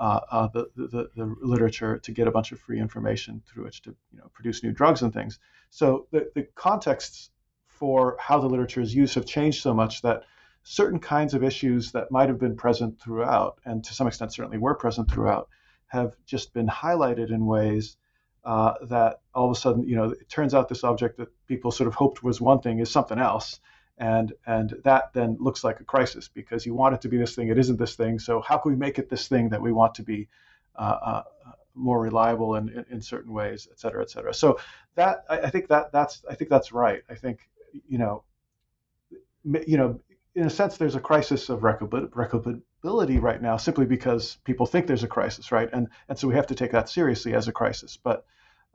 [0.01, 4.19] the, the, the literature to get a bunch of free information through which to you
[4.19, 5.39] know produce new drugs and things.
[5.69, 7.29] So the, the contexts
[7.67, 10.23] for how the literature is used have changed so much that
[10.63, 14.57] certain kinds of issues that might have been present throughout, and to some extent certainly
[14.57, 15.49] were present throughout,
[15.87, 17.97] have just been highlighted in ways
[18.43, 21.71] uh, that all of a sudden, you know, it turns out this object that people
[21.71, 23.59] sort of hoped was one thing is something else.
[24.01, 27.35] And, and that then looks like a crisis because you want it to be this
[27.35, 28.17] thing, it isn't this thing.
[28.17, 30.27] So how can we make it this thing that we want to be
[30.75, 31.23] uh, uh,
[31.75, 34.33] more reliable in, in, in, certain ways, et cetera, et cetera.
[34.33, 34.59] So
[34.95, 37.03] that I, I, think that that's I think that's right.
[37.09, 37.47] I think
[37.87, 38.23] you know,
[39.43, 39.99] you know,
[40.35, 45.03] in a sense, there's a crisis of replicability right now, simply because people think there's
[45.03, 45.69] a crisis, right?
[45.71, 47.97] And and so we have to take that seriously as a crisis.
[47.97, 48.25] But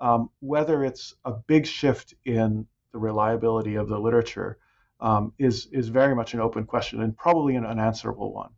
[0.00, 4.58] um, whether it's a big shift in the reliability of the literature
[5.00, 8.50] um, is is very much an open question and probably an unanswerable one.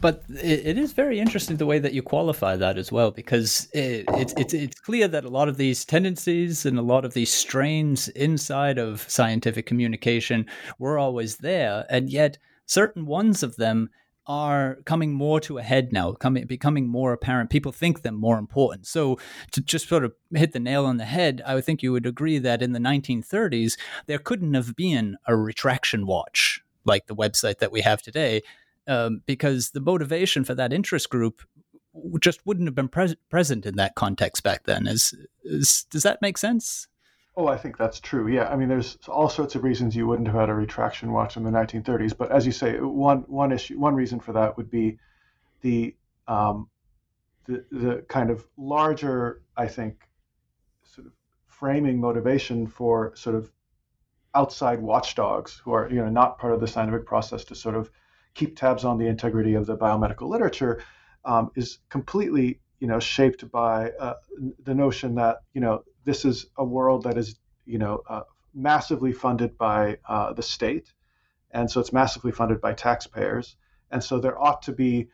[0.00, 4.04] But it is very interesting the way that you qualify that as well, because it,
[4.14, 7.32] it's it's it's clear that a lot of these tendencies and a lot of these
[7.32, 10.46] strains inside of scientific communication
[10.80, 12.36] were always there, and yet
[12.66, 13.88] certain ones of them
[14.26, 17.50] are coming more to a head now, coming becoming more apparent.
[17.50, 18.86] People think them more important.
[18.86, 19.18] So
[19.52, 22.06] to just sort of hit the nail on the head, I would think you would
[22.06, 27.58] agree that in the 1930s there couldn't have been a retraction watch like the website
[27.58, 28.42] that we have today
[28.86, 31.42] um, because the motivation for that interest group
[32.20, 34.86] just wouldn't have been pres- present in that context back then.
[34.86, 36.88] Is, is does that make sense?
[37.36, 38.28] Oh, I think that's true.
[38.28, 41.36] Yeah, I mean, there's all sorts of reasons you wouldn't have had a retraction watch
[41.36, 42.14] in the 1930s.
[42.14, 44.98] But as you say, one one issue, one reason for that would be
[45.62, 45.96] the
[46.28, 46.68] um,
[47.46, 50.08] the the kind of larger, I think,
[50.84, 51.14] sort of
[51.48, 53.52] framing motivation for sort of
[54.34, 57.90] outside watchdogs who are you know not part of the scientific process to sort of
[58.34, 60.82] keep tabs on the integrity of the biomedical literature
[61.24, 64.14] um, is completely you know shaped by uh,
[64.64, 68.22] the notion that you know this is a world that is you know uh,
[68.54, 70.94] massively funded by uh, the state,
[71.50, 73.56] and so it's massively funded by taxpayers,
[73.90, 75.08] and so there ought to be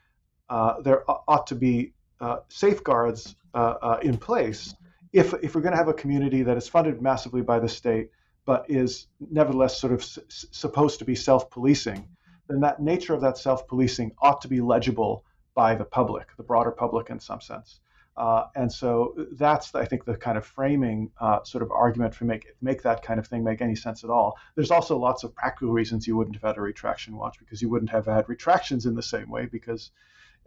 [0.50, 4.74] uh, there ought to be uh, safeguards uh, in place
[5.12, 8.10] if if we're going to have a community that is funded massively by the state
[8.44, 10.18] but is nevertheless sort of s-
[10.50, 12.08] supposed to be self-policing,
[12.48, 15.24] then that nature of that self-policing ought to be legible
[15.54, 17.80] by the public, the broader public in some sense.
[18.16, 22.24] Uh, and so that's, I think, the kind of framing uh, sort of argument for
[22.24, 24.36] make make that kind of thing make any sense at all.
[24.54, 27.70] There's also lots of practical reasons you wouldn't have had a retraction watch because you
[27.70, 29.90] wouldn't have had retractions in the same way because,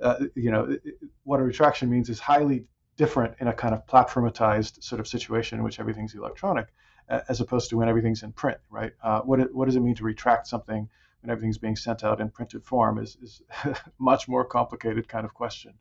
[0.01, 0.77] uh, you know,
[1.23, 2.65] what a retraction means is highly
[2.97, 6.67] different in a kind of platformatized sort of situation in which everything's electronic,
[7.09, 8.93] as opposed to when everything's in print, right?
[9.03, 10.87] Uh, what it, what does it mean to retract something
[11.21, 13.41] when everything's being sent out in printed form is is
[13.99, 15.73] much more complicated kind of question.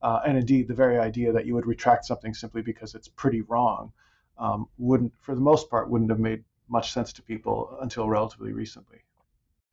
[0.00, 3.40] Uh, and indeed, the very idea that you would retract something simply because it's pretty
[3.42, 3.92] wrong
[4.38, 8.52] um, wouldn't, for the most part, wouldn't have made much sense to people until relatively
[8.52, 8.98] recently.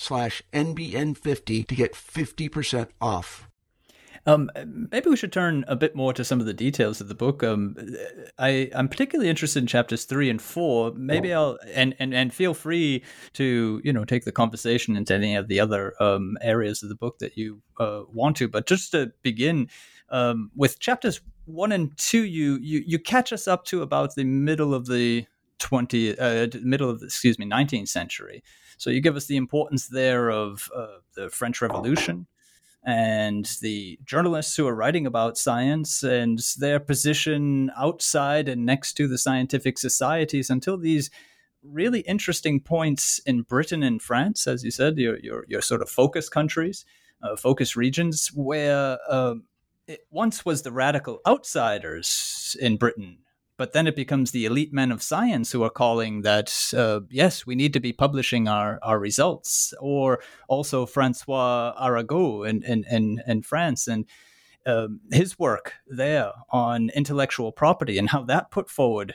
[0.00, 3.48] slash NBN50 to get 50% off.
[4.26, 4.50] Um,
[4.92, 7.42] maybe we should turn a bit more to some of the details of the book.
[7.42, 7.74] Um,
[8.38, 10.92] I, I'm particularly interested in chapters three and four.
[10.94, 13.02] Maybe I'll and, and, and feel free
[13.34, 16.94] to you know take the conversation into any of the other um, areas of the
[16.94, 18.48] book that you uh, want to.
[18.48, 19.68] But just to begin
[20.10, 24.24] um, with chapters one and two, you, you you catch us up to about the
[24.24, 25.26] middle of the
[25.60, 28.42] 20 uh, middle of the excuse me 19th century.
[28.80, 32.26] So you give us the importance there of uh, the French Revolution
[32.82, 39.06] and the journalists who are writing about science and their position outside and next to
[39.06, 41.10] the scientific societies until these
[41.62, 45.90] really interesting points in Britain and France, as you said, your your, your sort of
[45.90, 46.86] focus countries,
[47.22, 49.42] uh, focus regions, where um,
[49.86, 53.18] it once was the radical outsiders in Britain
[53.60, 57.44] but then it becomes the elite men of science who are calling that uh, yes
[57.44, 59.74] we need to be publishing our, our results.
[59.78, 64.06] Or also francois arago in, in, in, in france and
[64.64, 69.14] um, his work there on intellectual property and how that put forward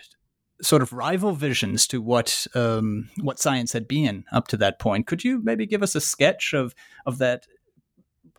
[0.61, 5.07] sort of rival visions to what um, what science had been up to that point.
[5.07, 6.75] Could you maybe give us a sketch of
[7.07, 7.47] of that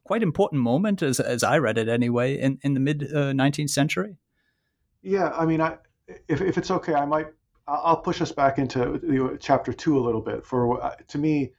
[0.05, 3.71] quite important moment as, as i read it anyway in, in the mid uh, 19th
[3.71, 4.19] century?
[5.03, 5.79] Yeah, I mean, I,
[6.29, 7.27] if, if it's okay, I might
[7.69, 10.45] I'll push us back into chapter two a little bit.
[10.45, 11.53] For uh, to me,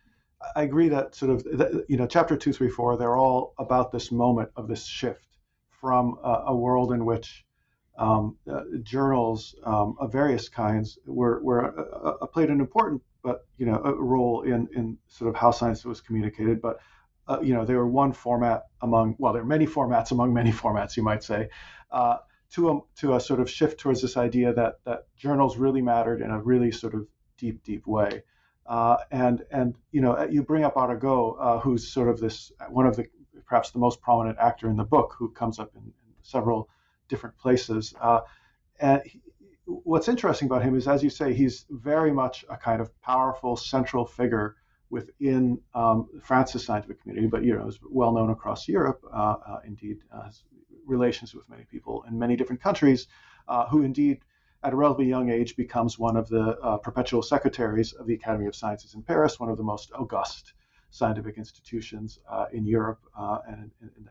[0.56, 4.12] I agree that sort of you know chapter two, three, four, they're all about this
[4.12, 5.26] moment of this shift
[5.82, 7.46] from a, a world in which
[7.98, 13.46] um, uh, journals um, of various kinds were, were uh, uh, played an important but
[13.58, 16.80] you know a role in in sort of how science was communicated, but
[17.28, 20.52] uh, you know they were one format among well there are many formats among many
[20.64, 21.50] formats you might say
[21.92, 22.18] uh,
[22.52, 26.22] to a to a sort of shift towards this idea that that journals really mattered
[26.22, 28.24] in a really sort of deep deep way.
[28.66, 32.86] Uh, and and you know you bring up Arago, uh, who's sort of this one
[32.86, 33.08] of the
[33.46, 36.70] perhaps the most prominent actor in the book, who comes up in, in several
[37.08, 37.94] different places.
[38.02, 38.20] Uh,
[38.80, 39.22] and he,
[39.66, 43.56] what's interesting about him is, as you say, he's very much a kind of powerful
[43.56, 44.56] central figure
[44.90, 49.02] within um, France's scientific community, but you know is well known across Europe.
[49.12, 50.30] Uh, uh, indeed, uh,
[50.88, 53.08] relations with many people in many different countries,
[53.48, 54.20] uh, who indeed
[54.64, 58.48] at a relatively young age becomes one of the uh, perpetual secretaries of the Academy
[58.48, 60.54] of Sciences in Paris, one of the most august
[60.90, 62.20] scientific institutions
[62.54, 63.00] in Europe
[63.48, 64.10] and, and, and,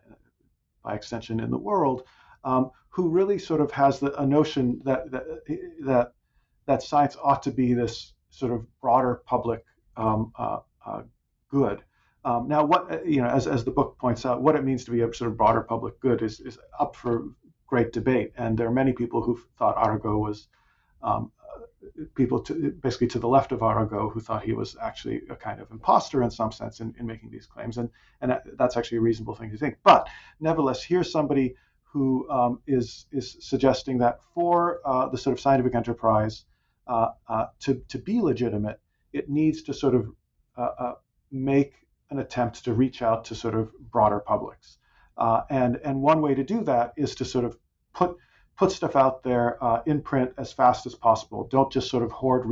[0.84, 2.04] by extension in the world.
[2.44, 5.24] Um, who really sort of has the, a notion that, that
[5.84, 6.12] that
[6.66, 9.64] that science ought to be this sort of broader public
[9.98, 11.02] um, uh, uh,
[11.50, 11.82] good.
[12.26, 14.84] Um, now, what uh, you know, as, as the book points out, what it means
[14.86, 17.28] to be a sort of broader public good is, is up for
[17.68, 20.48] great debate, and there are many people who thought Arago was
[21.04, 21.60] um, uh,
[22.16, 25.60] people to, basically to the left of Arago who thought he was actually a kind
[25.60, 27.88] of imposter in some sense in, in making these claims, and
[28.20, 29.76] and that's actually a reasonable thing to think.
[29.84, 30.08] But
[30.40, 31.54] nevertheless, here's somebody
[31.84, 36.44] who um, is is suggesting that for uh, the sort of scientific enterprise
[36.88, 38.80] uh, uh, to to be legitimate,
[39.12, 40.10] it needs to sort of
[40.56, 40.94] uh,
[41.30, 44.78] make an attempt to reach out to sort of broader publics.
[45.16, 47.56] Uh, and and one way to do that is to sort of
[47.94, 48.16] put
[48.56, 51.46] put stuff out there uh, in print as fast as possible.
[51.50, 52.46] Don't just sort of hoard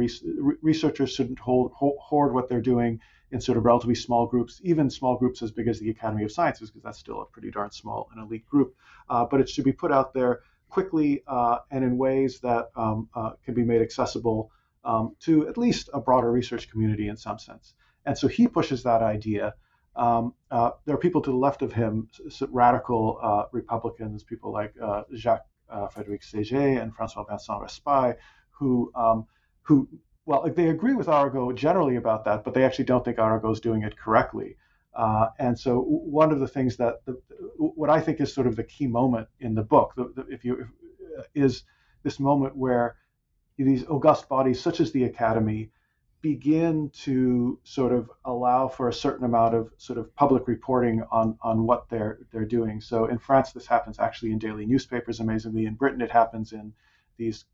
[0.62, 3.00] researchers shouldn't hold, hoard what they're doing
[3.30, 6.30] in sort of relatively small groups, even small groups as big as the Academy of
[6.30, 8.76] Sciences, because that's still a pretty darn small and elite group.
[9.08, 13.08] Uh, but it should be put out there quickly uh, and in ways that um,
[13.14, 14.50] uh, can be made accessible
[14.84, 17.74] um, to at least a broader research community in some sense.
[18.06, 19.54] And so he pushes that idea.
[19.96, 22.08] Um, uh, there are people to the left of him,
[22.50, 28.14] radical uh, Republicans, people like uh, Jacques uh, Frederic Saigey and Francois Vincent Raspail,
[28.50, 29.26] who um,
[29.62, 29.88] who
[30.26, 33.60] well, they agree with Arago generally about that, but they actually don't think Arago is
[33.60, 34.56] doing it correctly.
[34.94, 37.20] Uh, and so, one of the things that the,
[37.58, 40.44] what I think is sort of the key moment in the book, the, the, if
[40.44, 40.68] you
[41.18, 41.64] if, is
[42.04, 42.96] this moment where
[43.58, 45.70] these august bodies, such as the Academy,
[46.24, 51.36] begin to sort of allow for a certain amount of sort of public reporting on
[51.42, 52.80] on what they're they're doing.
[52.80, 55.20] So in France, this happens actually in daily newspapers.
[55.20, 56.72] Amazingly, in Britain, it happens in
[57.18, 57.44] these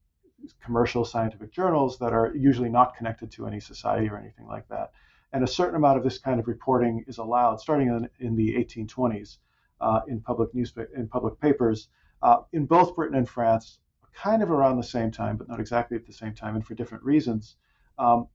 [0.63, 4.93] commercial scientific journals that are usually not connected to any society or anything like that.
[5.33, 8.55] And a certain amount of this kind of reporting is allowed, starting in, in the
[8.55, 9.39] 1820s,
[9.81, 11.89] uh, in public newspaper in public papers
[12.23, 13.81] uh, in both Britain and France
[14.15, 16.75] kind of around the same time, but not exactly at the same time, and for
[16.75, 17.57] different reasons,
[17.99, 18.29] um,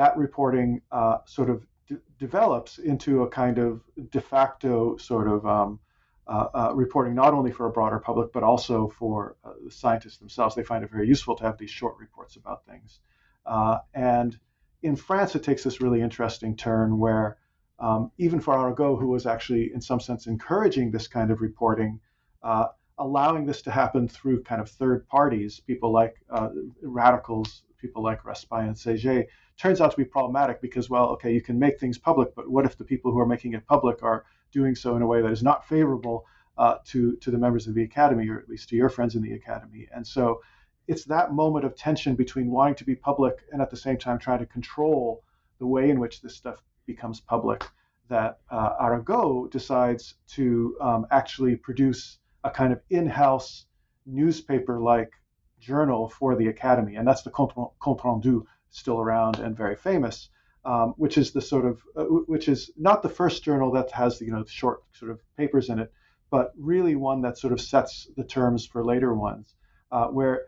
[0.00, 5.46] that reporting uh, sort of d- develops into a kind of de facto sort of
[5.46, 5.78] um,
[6.26, 10.16] uh, uh, reporting, not only for a broader public, but also for uh, the scientists
[10.16, 10.54] themselves.
[10.54, 13.00] They find it very useful to have these short reports about things.
[13.44, 14.38] Uh, and
[14.82, 17.36] in France, it takes this really interesting turn where
[17.78, 22.00] um, even for Arago, who was actually, in some sense, encouraging this kind of reporting,
[22.42, 26.48] uh, allowing this to happen through kind of third parties, people like uh,
[26.82, 29.26] radicals, people like Raspail and Saigey,
[29.56, 32.64] turns out to be problematic because, well, okay, you can make things public, but what
[32.64, 35.32] if the people who are making it public are doing so in a way that
[35.32, 36.26] is not favorable
[36.58, 39.22] uh, to to the members of the academy, or at least to your friends in
[39.22, 39.88] the academy?
[39.94, 40.40] And so,
[40.88, 44.18] it's that moment of tension between wanting to be public and at the same time
[44.18, 45.22] trying to control
[45.58, 47.64] the way in which this stuff becomes public
[48.08, 53.66] that uh, Arago decides to um, actually produce a kind of in-house
[54.04, 55.12] newspaper-like
[55.60, 60.28] journal for the Academy, and that's the Compte Rendu, still around and very famous,
[60.64, 64.20] um, which is the sort of uh, which is not the first journal that has
[64.20, 65.92] you know short sort of papers in it,
[66.30, 69.54] but really one that sort of sets the terms for later ones,
[69.92, 70.42] uh, where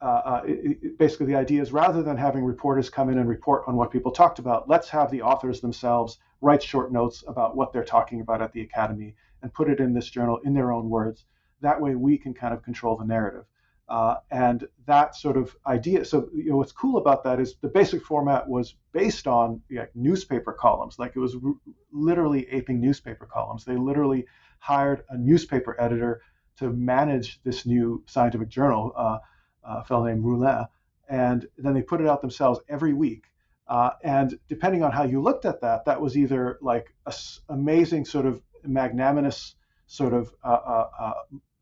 [0.00, 3.28] uh, uh it, it, basically the idea is rather than having reporters come in and
[3.28, 7.56] report on what people talked about, let's have the authors themselves write short notes about
[7.56, 10.72] what they're talking about at the academy and put it in this journal in their
[10.72, 11.24] own words.
[11.60, 13.44] That way, we can kind of control the narrative.
[13.90, 16.04] Uh, and that sort of idea.
[16.04, 19.62] So, you know, what's cool about that is the basic format was based on
[19.96, 20.96] newspaper columns.
[20.96, 21.54] Like it was r-
[21.92, 23.64] literally aping newspaper columns.
[23.64, 24.26] They literally
[24.60, 26.22] hired a newspaper editor
[26.58, 29.18] to manage this new scientific journal, uh,
[29.64, 30.66] a fellow named Roulin,
[31.08, 33.24] and then they put it out themselves every week.
[33.66, 37.12] Uh, and depending on how you looked at that, that was either like an
[37.48, 41.12] amazing sort of magnanimous sort of uh, uh,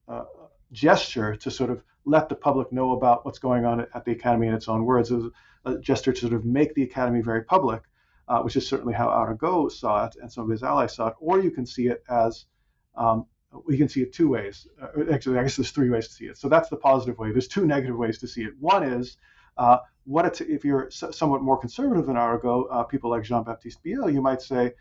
[0.08, 0.24] uh,
[0.72, 4.48] gesture to sort of let the public know about what's going on at, the academy
[4.48, 5.10] in its own words.
[5.10, 5.30] It was
[5.64, 7.82] a gesture to sort of make the academy very public,
[8.28, 11.14] uh, which is certainly how Arago saw it and some of his allies saw it.
[11.20, 12.46] Or you can see it as
[12.96, 13.26] um,
[13.66, 14.66] we can see it two ways.
[14.80, 16.38] Uh, actually, I guess there's three ways to see it.
[16.38, 17.32] So that's the positive way.
[17.32, 18.52] There's two negative ways to see it.
[18.58, 19.16] One is
[19.56, 24.12] uh, what it's, if you're somewhat more conservative than Arago, uh, people like Jean-Baptiste Biot,
[24.12, 24.72] you might say,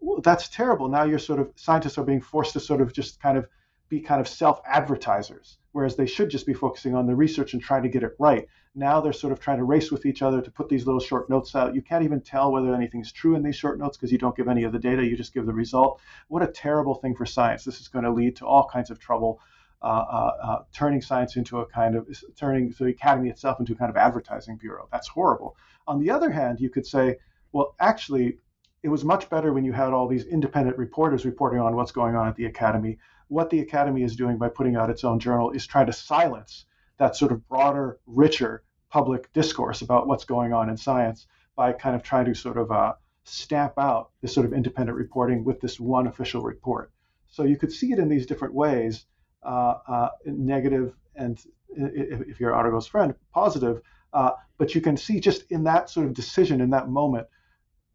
[0.00, 0.88] well, that's terrible.
[0.88, 3.46] Now you're sort of scientists are being forced to sort of just kind of
[3.88, 7.62] be kind of self advertisers, whereas they should just be focusing on the research and
[7.62, 8.48] trying to get it right.
[8.74, 11.30] Now they're sort of trying to race with each other to put these little short
[11.30, 11.74] notes out.
[11.74, 14.48] You can't even tell whether anything's true in these short notes because you don't give
[14.48, 16.00] any of the data, you just give the result.
[16.28, 17.64] What a terrible thing for science.
[17.64, 19.40] This is going to lead to all kinds of trouble.
[19.82, 23.76] Uh, uh, uh, turning science into a kind of turning the academy itself into a
[23.76, 24.88] kind of advertising bureau.
[24.90, 25.54] That's horrible.
[25.86, 27.18] On the other hand, you could say,
[27.52, 28.38] well, actually,
[28.86, 32.14] it was much better when you had all these independent reporters reporting on what's going
[32.14, 32.98] on at the academy.
[33.26, 36.66] What the academy is doing by putting out its own journal is trying to silence
[36.96, 41.26] that sort of broader, richer public discourse about what's going on in science
[41.56, 42.92] by kind of trying to sort of uh,
[43.24, 46.92] stamp out this sort of independent reporting with this one official report.
[47.28, 49.04] So you could see it in these different ways
[49.42, 53.82] uh, uh, negative and if you're Arago's friend, positive.
[54.12, 57.26] Uh, but you can see just in that sort of decision, in that moment,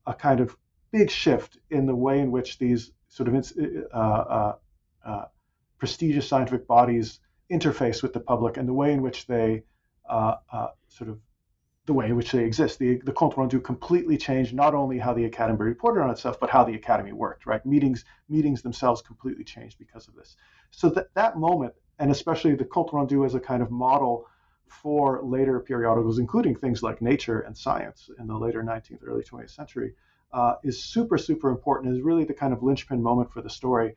[0.05, 0.57] a kind of
[0.91, 3.35] big shift in the way in which these sort of
[3.93, 4.55] uh, uh,
[5.05, 5.25] uh,
[5.77, 7.19] prestigious scientific bodies
[7.51, 9.63] interface with the public and the way in which they
[10.07, 11.19] sort of
[11.85, 12.77] the way in which they exist.
[12.79, 16.49] The, the compte rendu completely changed not only how the academy reported on itself, but
[16.49, 17.45] how the academy worked.
[17.45, 17.65] Right?
[17.65, 20.35] Meetings meetings themselves completely changed because of this.
[20.69, 24.27] So that that moment, and especially the compte rendu as a kind of model
[24.67, 29.49] for later periodicals, including things like Nature and Science in the later 19th, early 20th
[29.49, 29.93] century,
[30.33, 31.95] uh, is super super important.
[31.95, 33.95] Is really the kind of linchpin moment for the story.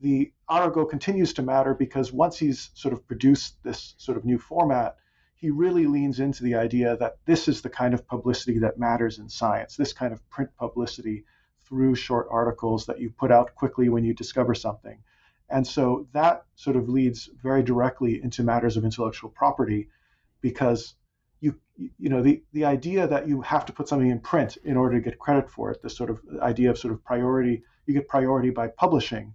[0.00, 4.38] The Arago continues to matter because once he's sort of produced this sort of new
[4.38, 4.96] format
[5.44, 9.18] he really leans into the idea that this is the kind of publicity that matters
[9.18, 11.22] in science, this kind of print publicity
[11.66, 14.98] through short articles that you put out quickly when you discover something.
[15.50, 19.90] And so that sort of leads very directly into matters of intellectual property
[20.40, 20.94] because
[21.44, 24.76] you you know the the idea that you have to put something in print in
[24.76, 27.94] order to get credit for it, this sort of idea of sort of priority, you
[27.94, 29.34] get priority by publishing,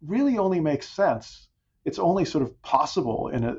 [0.00, 1.48] really only makes sense.
[1.84, 3.54] It's only sort of possible in a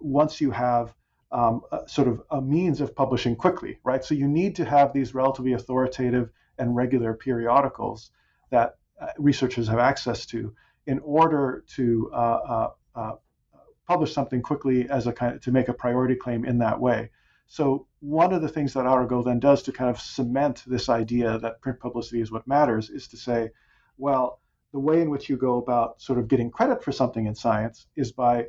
[0.00, 0.94] once you have
[1.30, 4.02] um, sort of a means of publishing quickly, right?
[4.02, 8.10] So you need to have these relatively authoritative and regular periodicals
[8.50, 10.54] that uh, researchers have access to
[10.86, 13.12] in order to uh, uh, uh,
[13.86, 17.10] publish something quickly as a kind of, to make a priority claim in that way.
[17.48, 21.38] So one of the things that Arago then does to kind of cement this idea
[21.38, 23.50] that print publicity is what matters is to say,
[23.96, 24.40] well,
[24.72, 27.86] the way in which you go about sort of getting credit for something in science
[27.96, 28.46] is by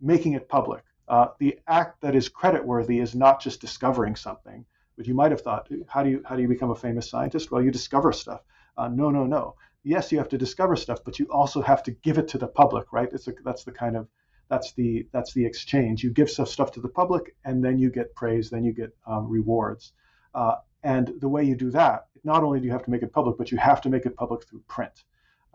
[0.00, 4.64] making it public uh, the act that is creditworthy is not just discovering something,
[4.96, 7.50] but you might have thought, how do you how do you become a famous scientist?
[7.50, 8.42] Well, you discover stuff.
[8.76, 9.56] Uh, no, no, no.
[9.84, 12.46] Yes, you have to discover stuff, but you also have to give it to the
[12.46, 13.12] public, right?
[13.12, 14.08] It's a, that's the kind of
[14.52, 16.04] that's the that's the exchange.
[16.04, 18.94] You give stuff stuff to the public, and then you get praise, then you get
[19.06, 19.92] um, rewards.
[20.34, 23.14] Uh, and the way you do that, not only do you have to make it
[23.14, 25.04] public, but you have to make it public through print.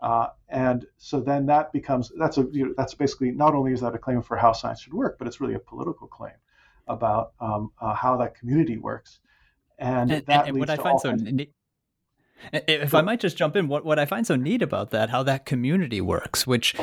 [0.00, 3.80] Uh, and so then that becomes that's a you know, that's basically not only is
[3.82, 6.38] that a claim for how science should work, but it's really a political claim
[6.88, 9.20] about um, uh, how that community works.
[9.78, 11.52] And, and, that and what I find so neat,
[12.52, 15.22] if I might just jump in, what what I find so neat about that, how
[15.22, 16.74] that community works, which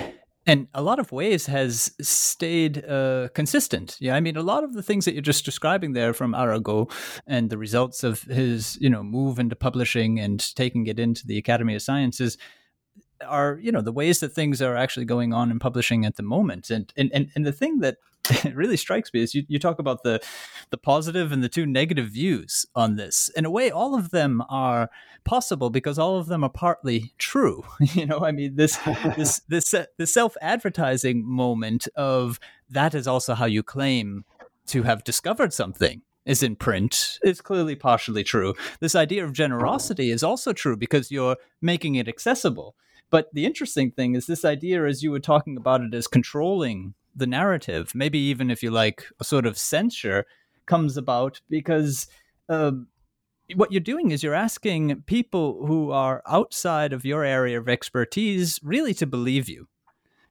[0.46, 3.98] in a lot of ways has stayed uh, consistent.
[4.00, 6.88] Yeah, I mean, a lot of the things that you're just describing there from Arago
[7.26, 11.38] and the results of his, you know, move into publishing and taking it into the
[11.38, 12.38] Academy of Sciences
[13.26, 16.24] are you know the ways that things are actually going on in publishing at the
[16.24, 17.98] moment and and and, and the thing that
[18.54, 20.20] really strikes me is you, you talk about the
[20.72, 24.44] the positive and the two negative views on this in a way all of them
[24.50, 24.90] are
[25.24, 27.64] possible because all of them are partly true
[27.94, 28.78] you know i mean this
[29.16, 32.40] this this uh, the self-advertising moment of
[32.70, 34.26] that is also how you claim
[34.66, 38.56] to have discovered something is in print is clearly partially true.
[38.80, 42.76] This idea of generosity is also true because you're making it accessible.
[43.10, 46.96] But the interesting thing is this idea, as you were talking about it, as controlling
[47.16, 50.26] the narrative, maybe even if you like a sort of censure,
[50.66, 52.08] comes about because
[52.50, 52.88] um,
[53.56, 58.60] what you're doing is you're asking people who are outside of your area of expertise
[58.64, 59.68] really to believe you.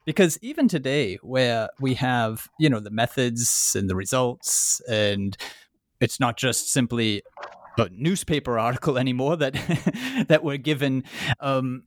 [0.05, 5.35] Because even today, where we have, you know, the methods and the results, and
[5.99, 7.23] it's not just simply
[7.79, 9.55] a newspaper article anymore that
[10.29, 11.05] that we're given
[11.41, 11.85] um,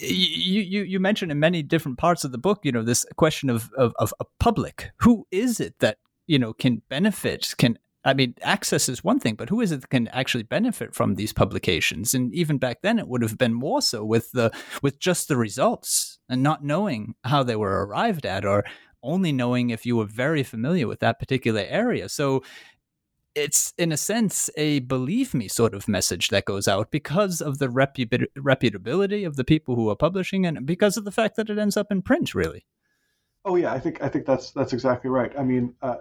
[0.00, 3.50] you, you you mentioned in many different parts of the book, you know, this question
[3.50, 4.90] of, of of a public.
[4.98, 7.54] Who is it that you know can benefit?
[7.58, 10.94] Can I mean, access is one thing, but who is it that can actually benefit
[10.94, 12.14] from these publications?
[12.14, 15.36] And even back then, it would have been more so with the with just the
[15.36, 18.64] results and not knowing how they were arrived at, or
[19.02, 22.08] only knowing if you were very familiar with that particular area.
[22.08, 22.42] So
[23.36, 27.58] it's in a sense a believe me sort of message that goes out because of
[27.58, 31.58] the reputability of the people who are publishing and because of the fact that it
[31.58, 32.64] ends up in print really
[33.46, 35.32] Oh yeah, I think I think that's that's exactly right.
[35.38, 35.98] I mean, uh,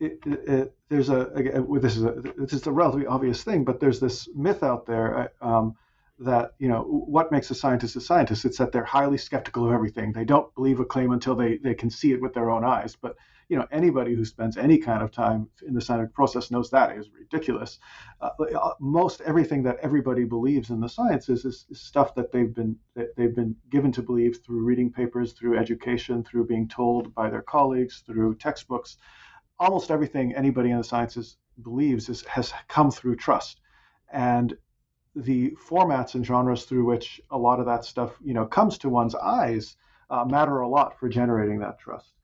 [0.00, 3.64] it, it, it, there's a, a, this is a this is a relatively obvious thing,
[3.64, 5.76] but there's this myth out there uh, um,
[6.18, 8.44] that you know what makes a scientist a scientist.
[8.44, 10.12] It's that they're highly skeptical of everything.
[10.12, 12.96] They don't believe a claim until they they can see it with their own eyes.
[13.00, 13.14] But
[13.54, 16.98] you know anybody who spends any kind of time in the scientific process knows that
[16.98, 17.78] is ridiculous.
[18.20, 18.30] Uh,
[18.60, 22.74] uh, most everything that everybody believes in the sciences is, is stuff that they've been
[22.96, 27.30] that they've been given to believe through reading papers, through education, through being told by
[27.30, 28.96] their colleagues, through textbooks.
[29.60, 33.60] Almost everything anybody in the sciences believes is, has come through trust,
[34.12, 34.52] and
[35.14, 38.88] the formats and genres through which a lot of that stuff you know comes to
[38.88, 39.76] one's eyes
[40.10, 42.14] uh, matter a lot for generating that trust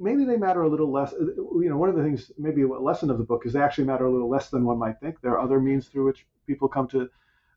[0.00, 1.12] maybe they matter a little less.
[1.12, 1.26] Uh,
[1.60, 3.84] you know, one of the things, maybe a lesson of the book is they actually
[3.84, 5.20] matter a little less than one might think.
[5.20, 7.08] There are other means through which people come to,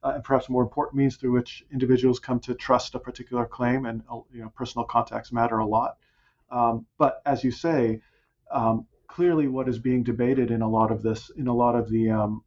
[0.03, 3.85] uh, and perhaps more important means through which individuals come to trust a particular claim,
[3.85, 5.97] and uh, you know, personal contacts matter a lot.
[6.51, 8.01] Um, but as you say,
[8.51, 11.89] um, clearly, what is being debated in a lot of this, in a lot of
[11.89, 12.43] the um,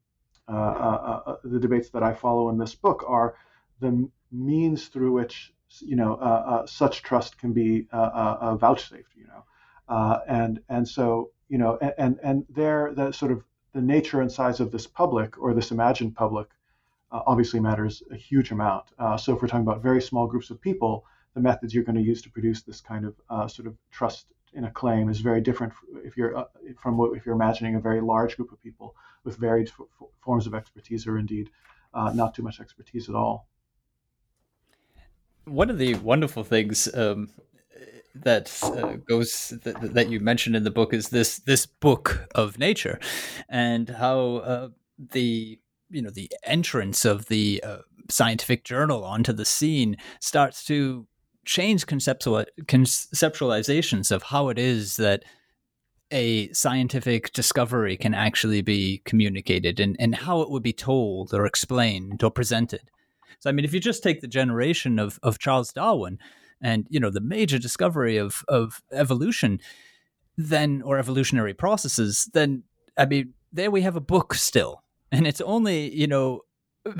[0.49, 3.34] uh, uh, uh the debates that I follow in this book, are
[3.80, 9.16] the means through which you know such trust can be vouchsafed.
[9.16, 9.44] You know.
[9.89, 14.32] Uh, and and so you know and and there the sort of the nature and
[14.32, 16.49] size of this public or this imagined public
[17.12, 18.84] uh, obviously matters a huge amount.
[18.99, 21.97] Uh, so if we're talking about very small groups of people, the methods you're going
[21.97, 25.20] to use to produce this kind of uh, sort of trust in a claim is
[25.20, 25.72] very different
[26.05, 26.45] if you're uh,
[26.80, 30.47] from what if you're imagining a very large group of people with varied f- forms
[30.47, 31.51] of expertise or indeed
[31.93, 33.47] uh, not too much expertise at all.
[35.45, 37.28] One of the wonderful things um,
[38.25, 42.59] that uh, goes that, that you mentioned in the book is this this book of
[42.59, 42.99] nature,
[43.49, 45.59] and how uh, the
[45.91, 47.79] you know the entrance of the uh,
[48.11, 51.07] scientific journal onto the scene starts to
[51.45, 55.25] change conceptual conceptualizations of how it is that
[56.12, 61.47] a scientific discovery can actually be communicated and, and how it would be told or
[61.47, 62.91] explained or presented.
[63.41, 66.19] So, I mean, if you just take the generation of, of Charles Darwin,
[66.61, 69.61] and you know the major discovery of of evolution
[70.39, 72.63] then or evolutionary processes then
[72.97, 74.83] i mean there we have a book still.
[75.11, 76.43] And it's only you know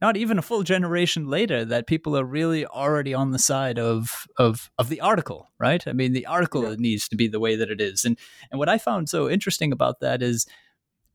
[0.00, 4.26] not even a full generation later that people are really already on the side of
[4.38, 5.86] of of the article right?
[5.86, 6.76] I mean the article yeah.
[6.78, 8.04] needs to be the way that it is.
[8.04, 8.18] And
[8.50, 10.46] and what i found so interesting about that is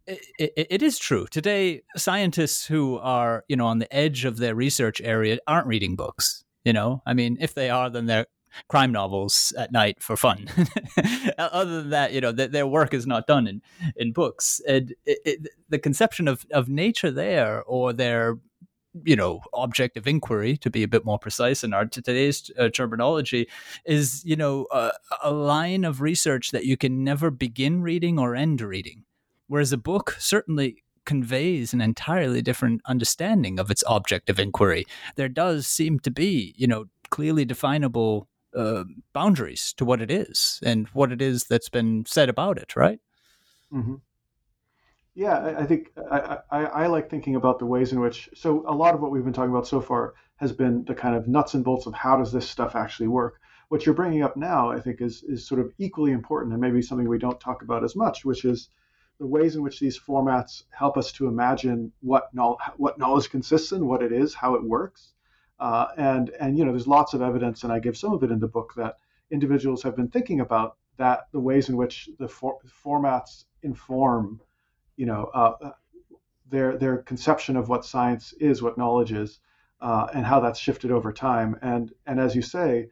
[0.05, 1.25] it, it, it is true.
[1.31, 5.95] Today scientists who are you know on the edge of their research area aren't reading
[5.95, 8.27] books you know, I mean, if they are, then they're
[8.67, 10.47] crime novels at night for fun.
[11.37, 13.61] Other than that, you know, th- their work is not done in,
[13.95, 14.61] in books.
[14.67, 18.37] And it, it, the conception of, of nature there or their,
[19.03, 22.69] you know, object of inquiry, to be a bit more precise in our today's uh,
[22.69, 23.47] terminology,
[23.85, 24.67] is, you know,
[25.23, 29.03] a line of research that you can never begin reading or end reading.
[29.47, 34.85] Whereas a book certainly conveys an entirely different understanding of its object of inquiry.
[35.15, 38.83] There does seem to be, you know, clearly definable uh,
[39.13, 42.99] boundaries to what it is and what it is that's been said about it, right?
[43.71, 43.95] Mm-hmm.
[45.15, 48.29] Yeah, I think I, I, I, like thinking about the ways in which.
[48.33, 51.15] So a lot of what we've been talking about so far has been the kind
[51.15, 53.39] of nuts and bolts of how does this stuff actually work.
[53.69, 56.81] What you're bringing up now, I think, is is sort of equally important and maybe
[56.81, 58.69] something we don't talk about as much, which is
[59.23, 62.29] the ways in which these formats help us to imagine what
[62.75, 65.13] what knowledge consists in, what it is, how it works.
[65.57, 68.31] Uh, and and you know, there's lots of evidence, and I give some of it
[68.31, 68.97] in the book that
[69.31, 74.41] individuals have been thinking about that the ways in which the for, formats inform,
[74.97, 75.71] you know, uh,
[76.49, 79.39] their their conception of what science is, what knowledge is,
[79.79, 81.57] uh, and how that's shifted over time.
[81.61, 82.89] And and as you say,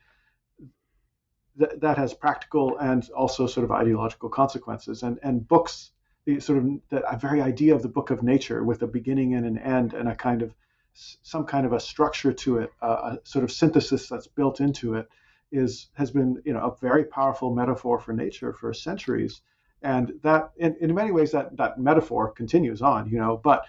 [1.60, 5.04] th- that has practical and also sort of ideological consequences.
[5.04, 5.92] And and books
[6.26, 9.46] the sort of the very idea of the book of nature with a beginning and
[9.46, 10.54] an end and a kind of
[10.94, 14.96] some kind of a structure to it, uh, a sort of synthesis that's built into
[14.96, 15.08] it,
[15.52, 19.42] is has been you know a very powerful metaphor for nature for centuries,
[19.82, 23.66] and that in, in many ways that that metaphor continues on, you know, but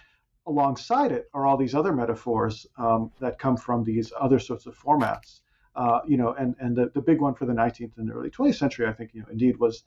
[0.47, 4.77] alongside it are all these other metaphors um, that come from these other sorts of
[4.77, 5.41] formats,
[5.77, 8.57] uh, you know, and and the, the big one for the 19th and early 20th
[8.57, 9.85] century, I think, you know, indeed was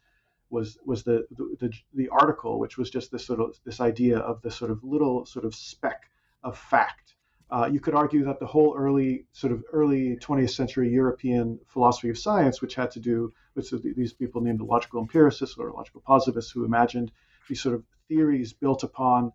[0.50, 4.42] was was the, the the article, which was just this sort of this idea of
[4.42, 6.10] this sort of little sort of speck
[6.44, 7.16] of fact.
[7.52, 12.10] Uh, you could argue that the whole early sort of early 20th century European philosophy
[12.10, 16.02] of science, which had to do with these people named the logical empiricists or logical
[16.02, 17.12] positivists, who imagined
[17.48, 19.32] these sort of theories built upon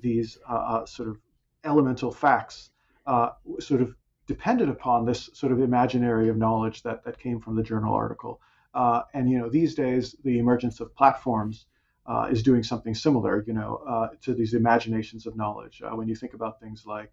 [0.00, 1.18] these uh, uh, sort of
[1.64, 2.70] elemental facts,
[3.06, 3.94] uh, sort of
[4.26, 8.40] depended upon this sort of imaginary of knowledge that that came from the journal article.
[8.74, 11.66] Uh, and you know, these days the emergence of platforms
[12.06, 13.44] uh, is doing something similar.
[13.46, 15.80] You know, uh, to these imaginations of knowledge.
[15.82, 17.12] Uh, when you think about things like,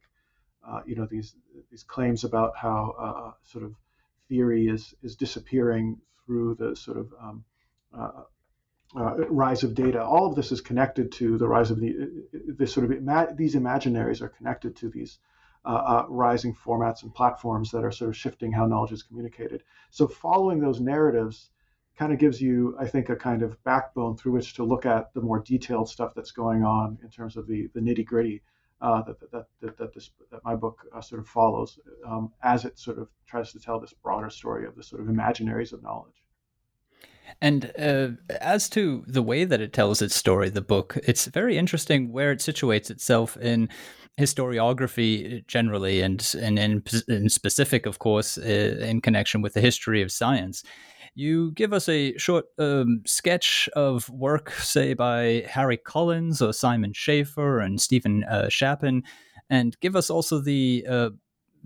[0.68, 1.36] uh, you know, these
[1.70, 3.76] these claims about how uh, sort of
[4.28, 7.44] theory is is disappearing through the sort of um,
[9.30, 10.04] rise of data.
[10.04, 11.94] All of this is connected to the rise of the
[12.34, 15.20] this sort of ima- these imaginaries are connected to these
[15.66, 19.64] rising formats and platforms that are sort of shifting how knowledge is communicated.
[19.90, 21.50] So following those narratives
[21.98, 25.14] kind of gives you, I think, a kind of backbone through which to look at
[25.14, 28.42] the more detailed stuff that's going on in terms of the, the nitty gritty
[28.82, 32.66] uh, that, that, that, that, this, that my book uh, sort of follows um, as
[32.66, 35.84] it sort of tries to tell this broader story of the sort of imaginaries of
[35.84, 36.21] knowledge.
[37.42, 38.10] And uh,
[38.40, 42.32] as to the way that it tells its story, the book, it's very interesting where
[42.32, 43.70] it situates itself in
[44.20, 50.02] historiography generally, and and in, in specific, of course, uh, in connection with the history
[50.02, 50.64] of science.
[51.16, 56.94] You give us a short um, sketch of work, say by Harry Collins or Simon
[56.94, 59.04] Schaffer and Steven uh, Shapin,
[59.50, 61.10] and give us also the uh,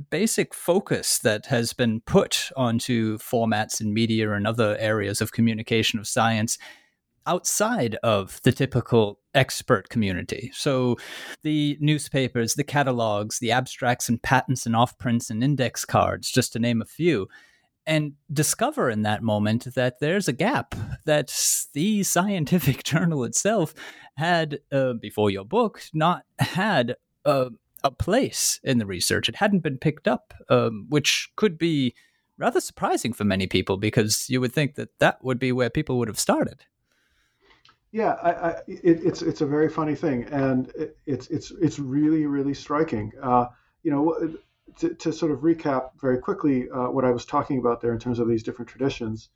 [0.10, 6.00] basic focus that has been put onto formats in media and other areas of communication
[6.00, 6.58] of science
[7.28, 10.52] outside of the typical expert community.
[10.54, 10.98] So
[11.42, 16.60] the newspapers, the catalogs, the abstracts and patents and offprints and index cards, just to
[16.60, 17.28] name a few.
[17.88, 20.74] And discover in that moment that there's a gap
[21.06, 21.36] that
[21.74, 23.74] the scientific journal itself
[24.18, 27.50] had, uh, before your book, not had a,
[27.86, 29.30] a, place in the research.
[29.30, 31.96] It hadn't been picked up, um, which could be
[32.38, 35.98] rather surprising for many people because you would think that that would be where people
[36.00, 36.66] would have started.
[37.92, 41.80] Yeah, I, I, it, it's it's a very funny thing, and it, it's it's it's
[41.80, 43.14] really really striking.
[43.22, 43.46] Uh,
[43.84, 44.36] you know,
[44.80, 48.00] to, to, sort of recap very quickly uh, what I was talking about there in
[48.00, 49.30] terms of these different traditions,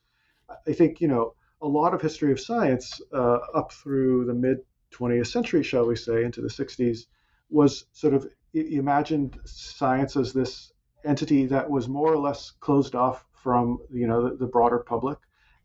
[0.68, 4.58] I think you know a lot of history of science uh, up through the mid
[4.91, 7.06] 20th century, shall we say, into the 60s,
[7.50, 10.72] was sort of imagined science as this
[11.06, 15.20] entity that was more or less closed off from you know the, the broader public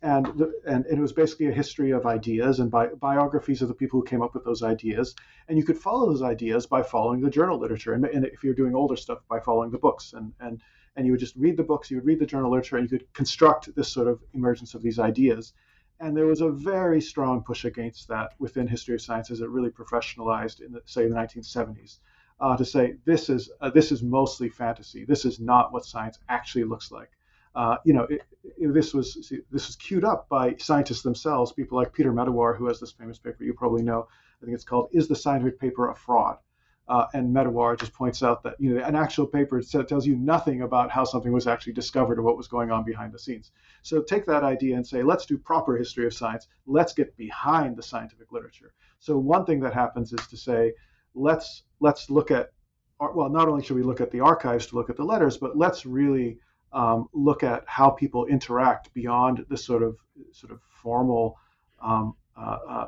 [0.04, 3.74] and, the, and, it was basically a history of ideas and bi- biographies of the
[3.74, 5.14] people who came up with those ideas.
[5.48, 8.52] And you could follow those ideas by following the journal literature, and, and if you're
[8.52, 10.12] doing older stuff, by following the books.
[10.12, 10.60] And, and,
[10.94, 12.98] and you would just read the books, you would read the journal literature, and you
[12.98, 15.54] could construct this sort of emergence of these ideas.
[16.00, 19.48] And there was a very strong push against that within history of science as it
[19.48, 22.00] really professionalized in, the, say, the 1970s.
[22.40, 25.04] Uh, to say this is uh, this is mostly fantasy.
[25.04, 27.10] This is not what science actually looks like.
[27.54, 28.22] Uh, you know, it,
[28.58, 32.66] it, this was this was queued up by scientists themselves, people like Peter Medawar, who
[32.66, 34.08] has this famous paper you probably know.
[34.42, 36.38] I think it's called "Is the Scientific Paper a Fraud?"
[36.86, 40.62] Uh, and Medawar just points out that you know an actual paper tells you nothing
[40.62, 43.52] about how something was actually discovered or what was going on behind the scenes.
[43.82, 46.48] So take that idea and say, let's do proper history of science.
[46.66, 48.74] Let's get behind the scientific literature.
[48.98, 50.72] So one thing that happens is to say,
[51.14, 52.50] let's let's look at
[52.98, 55.58] well, not only should we look at the archives to look at the letters, but
[55.58, 56.38] let's really
[56.72, 59.98] um, look at how people interact beyond the sort of
[60.32, 61.36] sort of formal
[61.82, 62.86] um, uh, uh,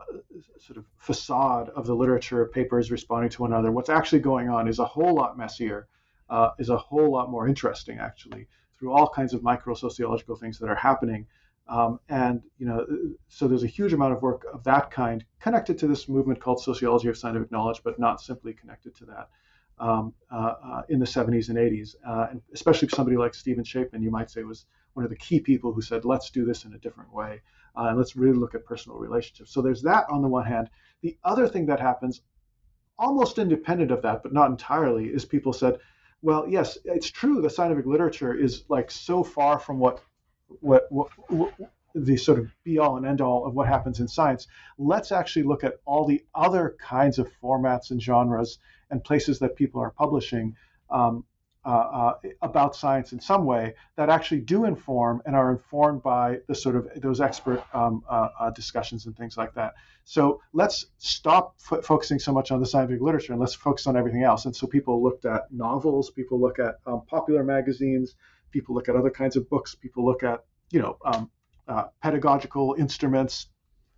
[0.59, 3.71] sort of facade of the literature of papers responding to one another.
[3.71, 5.87] What's actually going on is a whole lot messier,
[6.31, 10.59] uh, is a whole lot more interesting actually through all kinds of micro sociological things
[10.59, 11.27] that are happening.
[11.69, 12.87] Um, and you know,
[13.29, 16.61] so there's a huge amount of work of that kind connected to this movement called
[16.61, 19.29] sociology of scientific knowledge, but not simply connected to that
[19.79, 24.03] um, uh, uh, in the 70s and 80s, uh, and especially somebody like Steven Shapin,
[24.03, 26.73] you might say was one of the key people who said, let's do this in
[26.73, 27.43] a different way,
[27.77, 29.53] uh, and let's really look at personal relationships.
[29.53, 30.71] So there's that on the one hand.
[31.03, 32.23] The other thing that happens,
[32.99, 35.79] almost independent of that, but not entirely, is people said,
[36.23, 37.43] well, yes, it's true.
[37.43, 40.01] The scientific literature is like so far from what
[40.61, 41.55] what, what, what
[41.95, 44.47] the sort of be all and end all of what happens in science.
[44.79, 48.59] Let's actually look at all the other kinds of formats and genres
[48.91, 50.55] and places that people are publishing
[50.91, 51.25] um,
[51.65, 56.39] uh, uh, about science in some way that actually do inform and are informed by
[56.47, 59.75] the sort of those expert um, uh, uh discussions and things like that.
[60.05, 63.97] So let's stop f- focusing so much on the scientific literature and let's focus on
[63.97, 64.45] everything else.
[64.45, 68.15] And so people looked at novels, people look at um, popular magazines,
[68.51, 71.31] people look at other kinds of books, people look at you know um,
[71.69, 73.47] uh, pedagogical instruments,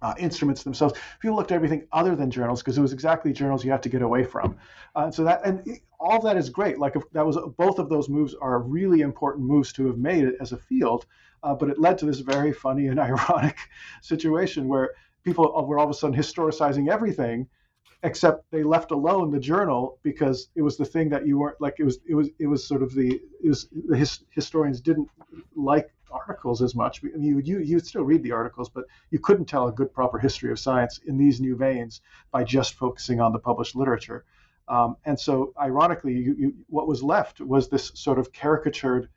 [0.03, 0.95] uh, instruments themselves.
[1.21, 3.89] People looked at everything other than journals because it was exactly journals you have to
[3.89, 4.57] get away from.
[4.95, 6.79] Uh, so that and all that is great.
[6.79, 10.53] Like that was both of those moves are really important moves to have made as
[10.53, 11.07] a field.
[11.43, 13.57] Uh, but it led to this very funny and ironic
[14.03, 14.91] situation where
[15.25, 17.47] people were all of a sudden historicizing everything
[18.03, 21.75] except they left alone the journal because it was the thing that you weren't like
[21.79, 25.09] it was it was it was sort of the it was the his, historians didn't
[25.57, 27.03] like articles as much.
[27.05, 29.93] I mean, you you you'd still read the articles, but you couldn't tell a good
[29.93, 34.25] proper history of science in these new veins by just focusing on the published literature.
[34.69, 39.09] Um, and so, ironically, you, you, what was left was this sort of caricatured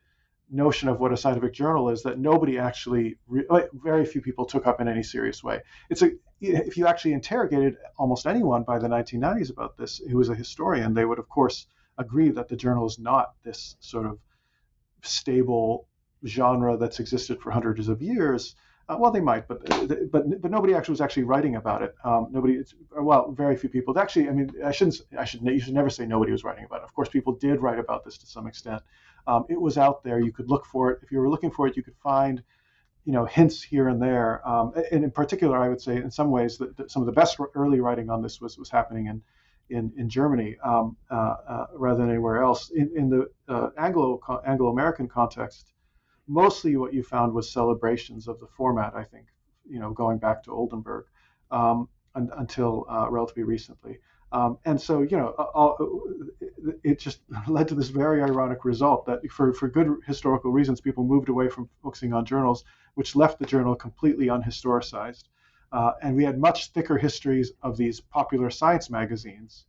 [0.52, 4.68] notion of what a scientific journal is that nobody actually, re- very few people took
[4.68, 5.62] up in any serious way.
[5.90, 10.30] It's a if you actually interrogated almost anyone by the 1990s about this who was
[10.30, 14.18] a historian, they would of course agree that the journal is not this sort of
[15.04, 15.88] stable
[16.26, 18.56] genre that's existed for hundreds of years.
[18.92, 19.60] Uh, well, they might, but
[20.12, 21.96] but but nobody actually was actually writing about it.
[22.04, 22.62] Um, nobody,
[23.00, 23.98] well, very few people.
[23.98, 25.00] Actually, I mean, I shouldn't.
[25.18, 25.42] I should.
[25.44, 26.84] You should never say nobody was writing about it.
[26.84, 28.82] Of course, people did write about this to some extent.
[29.28, 30.20] Um, it was out there.
[30.20, 31.00] You could look for it.
[31.04, 32.44] If you were looking for it, you could find,
[33.06, 34.46] you know, hints here and there.
[34.46, 37.14] Um, and in particular, I would say, in some ways, that, that, some of the
[37.14, 39.22] best early writing on this was was happening in
[39.70, 42.72] in, in Germany um, uh, uh, rather than anywhere else.
[42.72, 45.72] In, in the uh, Anglo Anglo American context
[46.32, 49.28] mostly what you found was celebrations of the format, I think,
[49.70, 51.06] you know, going back to Oldenburg
[51.52, 54.00] um, un- until uh, relatively recently.
[54.32, 56.04] Um, and so, you know, all,
[56.84, 61.04] it just led to this very ironic result that for, for good historical reasons, people
[61.04, 62.64] moved away from focusing on journals,
[62.94, 65.26] which left the journal completely unhistoricized.
[65.74, 69.66] Uh, and we had much thicker histories of these popular science magazines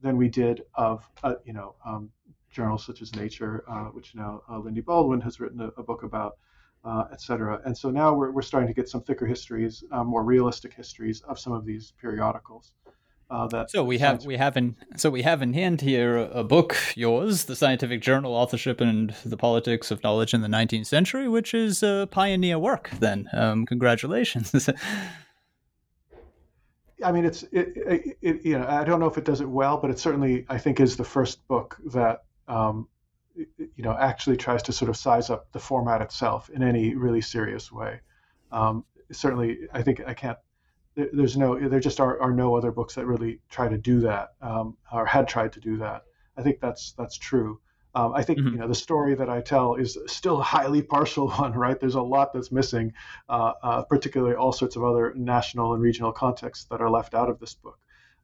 [0.00, 2.10] than we did of, uh, you know, um,
[2.50, 6.02] journals such as Nature, uh, which now uh, Melinda Baldwin has written a, a book
[6.02, 6.38] about,
[6.84, 7.60] uh, et cetera.
[7.64, 11.20] And so now we're, we're starting to get some thicker histories, uh, more realistic histories
[11.22, 12.72] of some of these periodicals.
[13.30, 16.42] Uh, that so we have we have in so we have in hand here a
[16.42, 21.28] book yours, the Scientific Journal Authorship and the Politics of Knowledge in the 19th Century,
[21.28, 22.88] which is a pioneer work.
[23.00, 24.70] Then, um, congratulations.
[27.04, 29.48] I mean, it's it, it, it, you know I don't know if it does it
[29.48, 32.88] well, but it certainly I think is the first book that um,
[33.34, 37.20] you know, actually tries to sort of size up the format itself in any really
[37.20, 38.00] serious way.
[38.50, 40.38] Um, certainly, I think I can't.
[40.96, 44.30] there's no, there just are, are no other books that really try to do that
[44.42, 46.02] um, or had tried to do that.
[46.36, 47.60] I think that's that's true.
[47.94, 48.48] Um, I think mm-hmm.
[48.48, 51.78] you know the story that I tell is still a highly partial one, right?
[51.78, 52.92] There's a lot that's missing,
[53.28, 57.30] uh, uh, particularly all sorts of other national and regional contexts that are left out
[57.30, 57.78] of this book.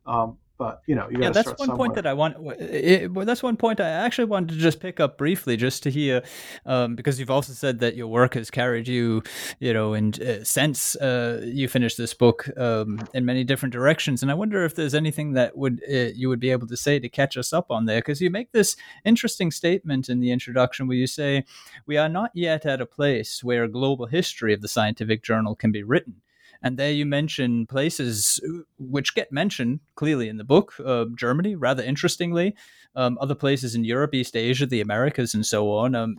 [0.07, 1.77] Um, but you know, you yeah, that's one somewhere.
[1.77, 2.37] point that I want.
[2.61, 5.91] It, well, that's one point I actually wanted to just pick up briefly, just to
[5.91, 6.23] hear,
[6.65, 9.23] um, because you've also said that your work has carried you,
[9.59, 14.23] you know, and uh, since uh, you finished this book um, in many different directions.
[14.23, 16.99] And I wonder if there's anything that would uh, you would be able to say
[16.99, 20.87] to catch us up on there, because you make this interesting statement in the introduction
[20.87, 21.45] where you say,
[21.87, 25.55] "We are not yet at a place where a global history of the scientific journal
[25.57, 26.21] can be written."
[26.65, 31.55] And there you mention places uh, which get mentioned clearly in the book uh, Germany,
[31.55, 32.57] rather interestingly,
[32.97, 35.95] um, other places in Europe, East Asia, the Americas, and so on.
[35.95, 36.17] Um,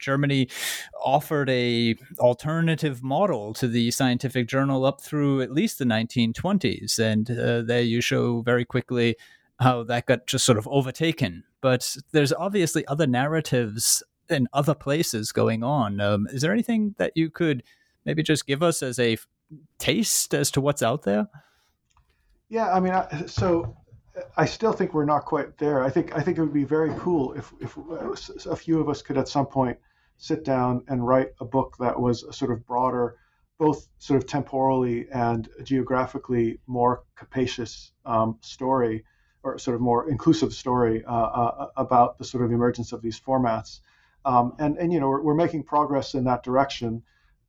[0.00, 0.48] Germany
[1.00, 7.30] offered a alternative model to the scientific journal up through at least the 1920s, and
[7.30, 9.16] uh, there you show very quickly
[9.60, 11.44] how that got just sort of overtaken.
[11.60, 16.00] But there's obviously other narratives in other places going on.
[16.00, 17.62] Um, is there anything that you could
[18.04, 19.16] maybe just give us as a
[19.78, 21.28] taste as to what's out there?
[22.48, 23.76] Yeah, I mean, I, so
[24.36, 25.82] I still think we're not quite there.
[25.82, 27.76] I think I think it would be very cool if if
[28.46, 29.78] a few of us could at some point
[30.16, 33.16] sit down and write a book that was a sort of broader,
[33.58, 39.04] both sort of temporally and geographically more capacious um, story,
[39.42, 43.20] or sort of more inclusive story uh, uh, about the sort of emergence of these
[43.20, 43.80] formats.
[44.24, 47.02] Um, and and you know we're, we're making progress in that direction.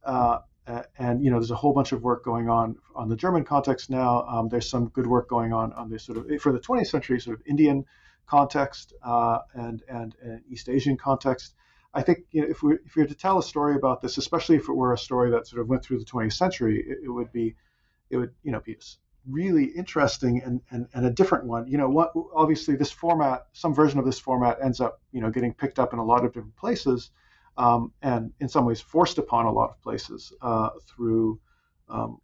[0.04, 3.16] Uh, uh, and you know, there's a whole bunch of work going on on the
[3.16, 4.24] German context now.
[4.28, 7.20] Um, there's some good work going on on this sort of for the 20th century
[7.22, 7.86] sort of Indian
[8.26, 11.56] context uh, and, and and East Asian context.
[11.94, 14.18] I think you know, if we if we were to tell a story about this,
[14.18, 17.06] especially if it were a story that sort of went through the 20th century, it,
[17.06, 17.56] it would be
[18.10, 18.78] it would you know be
[19.30, 21.68] really interesting and, and, and a different one.
[21.68, 25.30] You know, what obviously this format, some version of this format ends up you know
[25.30, 27.12] getting picked up in a lot of different places
[27.58, 31.40] um, and in some ways forced upon a lot of places uh, through,
[31.90, 32.20] um,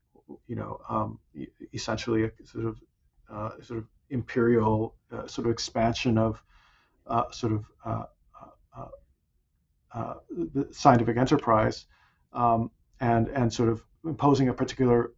[0.48, 1.20] you know, um,
[1.74, 2.82] essentially a sort of
[3.32, 6.42] uh, sort of imperial uh, sort of expansion of
[7.08, 8.04] uh, sort of uh,
[9.94, 11.86] uh, the scientific enterprise,
[12.34, 15.14] um, and and sort of imposing a particular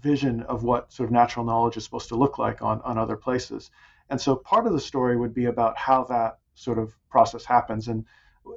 [0.00, 3.16] vision of what sort of natural knowledge is supposed to look like on on other
[3.16, 3.70] places.
[4.10, 7.88] And so part of the story would be about how that sort of process happens
[7.88, 8.04] and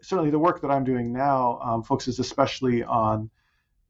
[0.01, 3.29] certainly the work that I'm doing now um, focuses especially on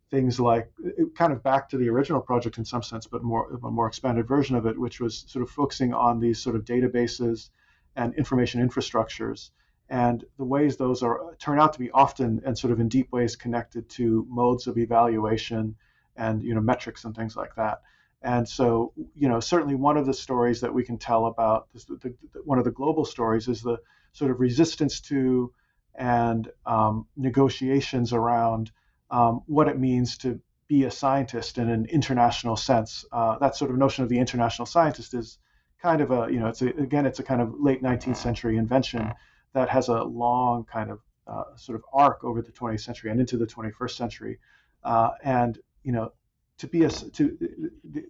[0.09, 0.69] things like
[1.15, 4.27] kind of back to the original project in some sense, but more a more expanded
[4.27, 7.49] version of it, which was sort of focusing on these sort of databases
[7.95, 9.51] and information infrastructures
[9.91, 13.11] and the ways those are turn out to be often and sort of in deep
[13.11, 15.75] ways connected to modes of evaluation
[16.15, 17.81] and you know metrics and things like that.
[18.23, 21.85] And so, you know, certainly one of the stories that we can tell about this,
[21.85, 23.79] the, the, one of the global stories is the
[24.13, 25.51] sort of resistance to
[25.95, 28.71] and um, negotiations around
[29.09, 33.03] um, what it means to be a scientist in an international sense.
[33.11, 35.37] Uh, that sort of notion of the international scientist is
[35.81, 38.57] kind of a, you know, it's a, again, it's a kind of late 19th century
[38.57, 39.13] invention
[39.53, 43.19] that has a long kind of uh, sort of arc over the 20th century and
[43.19, 44.39] into the 21st century.
[44.83, 46.11] Uh, and you know,
[46.57, 47.37] to be a to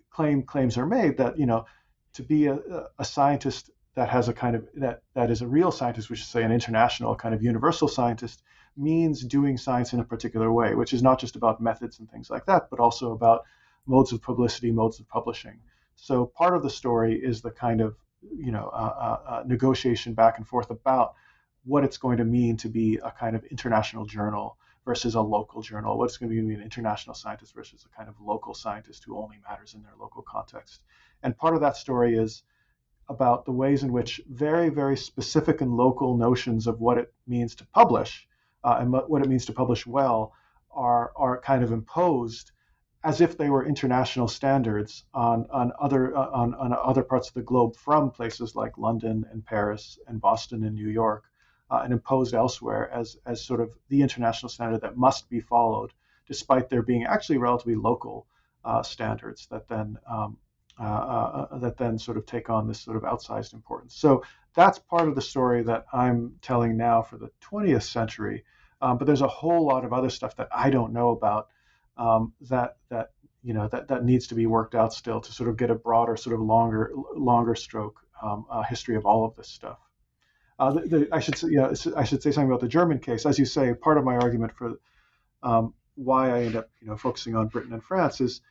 [0.09, 1.65] claim claims are made that you know
[2.13, 2.59] to be a,
[2.99, 6.27] a scientist that has a kind of that that is a real scientist, which is
[6.27, 8.43] say an international kind of universal scientist,
[8.77, 12.29] means doing science in a particular way, which is not just about methods and things
[12.29, 13.43] like that, but also about
[13.85, 15.59] modes of publicity, modes of publishing.
[15.95, 17.95] So part of the story is the kind of
[18.37, 18.93] you know uh,
[19.25, 21.15] uh, uh negotiation back and forth about
[21.63, 25.61] what it's going to mean to be a kind of international journal versus a local
[25.61, 25.97] journal?
[25.97, 29.37] What's going to be an international scientist versus a kind of local scientist who only
[29.47, 30.81] matters in their local context?
[31.23, 32.43] And part of that story is
[33.11, 37.53] about the ways in which very, very specific and local notions of what it means
[37.55, 38.27] to publish
[38.63, 40.33] uh, and what it means to publish well
[40.71, 42.51] are, are kind of imposed
[43.03, 47.33] as if they were international standards on, on, other, uh, on, on other parts of
[47.33, 51.25] the globe from places like London and Paris and Boston and New York
[51.69, 55.91] uh, and imposed elsewhere as, as sort of the international standard that must be followed,
[56.27, 58.27] despite there being actually relatively local
[58.63, 60.37] uh, standards that then um,
[60.81, 63.95] that then sort of take on this sort of outsized importance.
[63.95, 64.23] So
[64.55, 68.43] that's part of the story that I'm telling now for the 20th century.
[68.81, 71.49] Um, but there's a whole lot of other stuff that I don't know about
[71.97, 73.11] um, that that
[73.43, 75.75] you know that that needs to be worked out still to sort of get a
[75.75, 79.77] broader, sort of longer longer stroke um, uh, history of all of this stuff.
[80.57, 83.25] Uh, the, the, I should say, yeah, I should say something about the German case.
[83.25, 84.79] As you say, part of my argument for
[85.43, 88.41] um, why I end up, you know, focusing on Britain and France is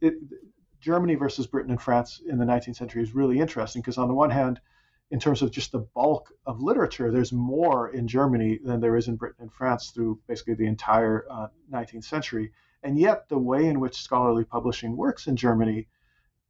[0.00, 0.14] it,
[0.80, 4.14] Germany versus Britain and France in the 19th century is really interesting because on the
[4.14, 4.60] one hand,
[5.10, 9.08] in terms of just the bulk of literature, there's more in Germany than there is
[9.08, 12.52] in Britain and France through basically the entire uh, 19th century.
[12.82, 15.88] And yet, the way in which scholarly publishing works in Germany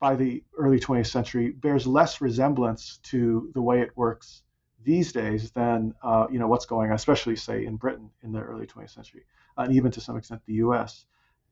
[0.00, 4.42] by the early 20th century bears less resemblance to the way it works
[4.84, 8.40] these days than uh, you know what's going on, especially say in Britain in the
[8.40, 9.24] early 20th century,
[9.56, 11.04] and even to some extent the U.S.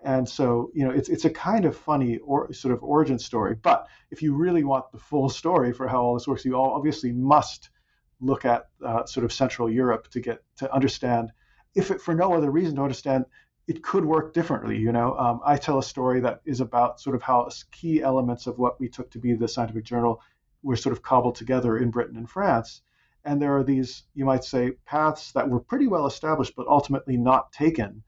[0.04, 3.54] And so you know it's it's a kind of funny or sort of origin story.
[3.54, 6.72] But if you really want the full story for how all this works, you all
[6.72, 7.70] obviously must
[8.20, 11.32] look at uh, sort of Central Europe to get to understand,
[11.74, 13.24] if it for no other reason to understand.
[13.68, 15.18] It could work differently, you know.
[15.18, 18.78] Um, I tell a story that is about sort of how key elements of what
[18.78, 20.22] we took to be the scientific journal
[20.62, 22.82] were sort of cobbled together in Britain and France,
[23.24, 27.16] and there are these, you might say, paths that were pretty well established, but ultimately
[27.16, 28.04] not taken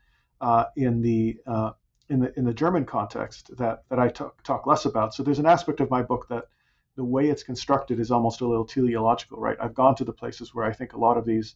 [0.77, 1.73] in the uh,
[2.09, 5.15] in the in the German context that that I talk, talk less about.
[5.15, 6.45] So there's an aspect of my book that
[6.97, 9.57] the way it's constructed is almost a little teleological, right?
[9.61, 11.55] I've gone to the places where I think a lot of these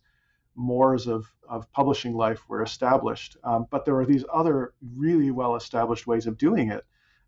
[0.54, 5.56] mores of, of publishing life were established, um, but there are these other really well
[5.56, 6.84] established ways of doing it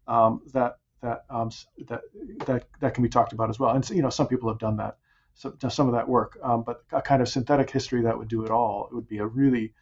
[0.07, 1.51] um, that that um,
[1.89, 2.03] that
[2.47, 3.75] that that can be talked about as well.
[3.75, 4.97] And you know, some people have done that
[5.35, 6.39] some, some of that work.
[6.43, 9.19] Um, but a kind of synthetic history that would do it all, it would be
[9.19, 9.75] a really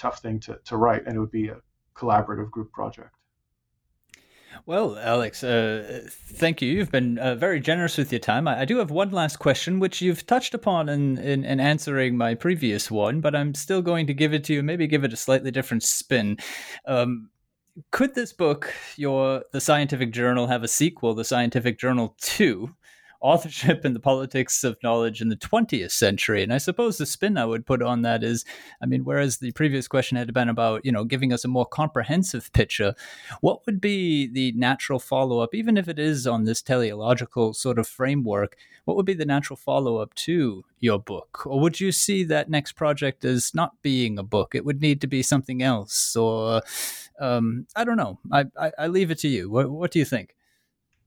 [0.00, 1.58] tough thing to, to write, and it would be a
[1.94, 3.14] collaborative group project.
[4.66, 6.70] Well, Alex, uh, thank you.
[6.70, 8.48] You've been uh, very generous with your time.
[8.48, 12.16] I, I, do have one last question, which you've touched upon in, in, in, answering
[12.16, 15.12] my previous one, but I'm still going to give it to you, maybe give it
[15.12, 16.36] a slightly different spin.
[16.84, 17.30] Um,
[17.92, 22.74] could this book, your the Scientific Journal, have a sequel, the Scientific Journal 2?
[23.20, 26.42] Authorship and the politics of knowledge in the 20th century.
[26.42, 28.44] And I suppose the spin I would put on that is,
[28.82, 31.66] I mean, whereas the previous question had been about, you know, giving us a more
[31.66, 32.94] comprehensive picture,
[33.40, 37.78] what would be the natural follow up, even if it is on this teleological sort
[37.78, 41.46] of framework, what would be the natural follow up to your book?
[41.46, 44.54] Or would you see that next project as not being a book?
[44.54, 46.62] It would need to be something else, or
[47.20, 48.18] um, I don't know.
[48.32, 49.50] I, I, I leave it to you.
[49.50, 50.34] What, what do you think?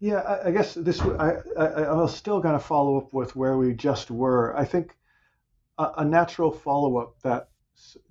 [0.04, 1.00] Yeah, I, I guess this.
[1.00, 4.54] I, I, was still going to follow up with where we just were.
[4.58, 4.98] I think
[5.78, 7.48] a, a natural follow up that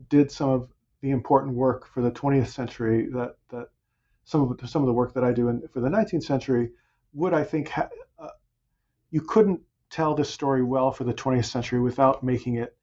[0.08, 0.72] did some of
[1.02, 3.68] the important work for the 20th century that that
[4.24, 6.70] some of some of the work that I do in, for the 19th century
[7.12, 8.28] would I think ha, uh,
[9.10, 12.74] you couldn't tell this story well for the 20th century without making it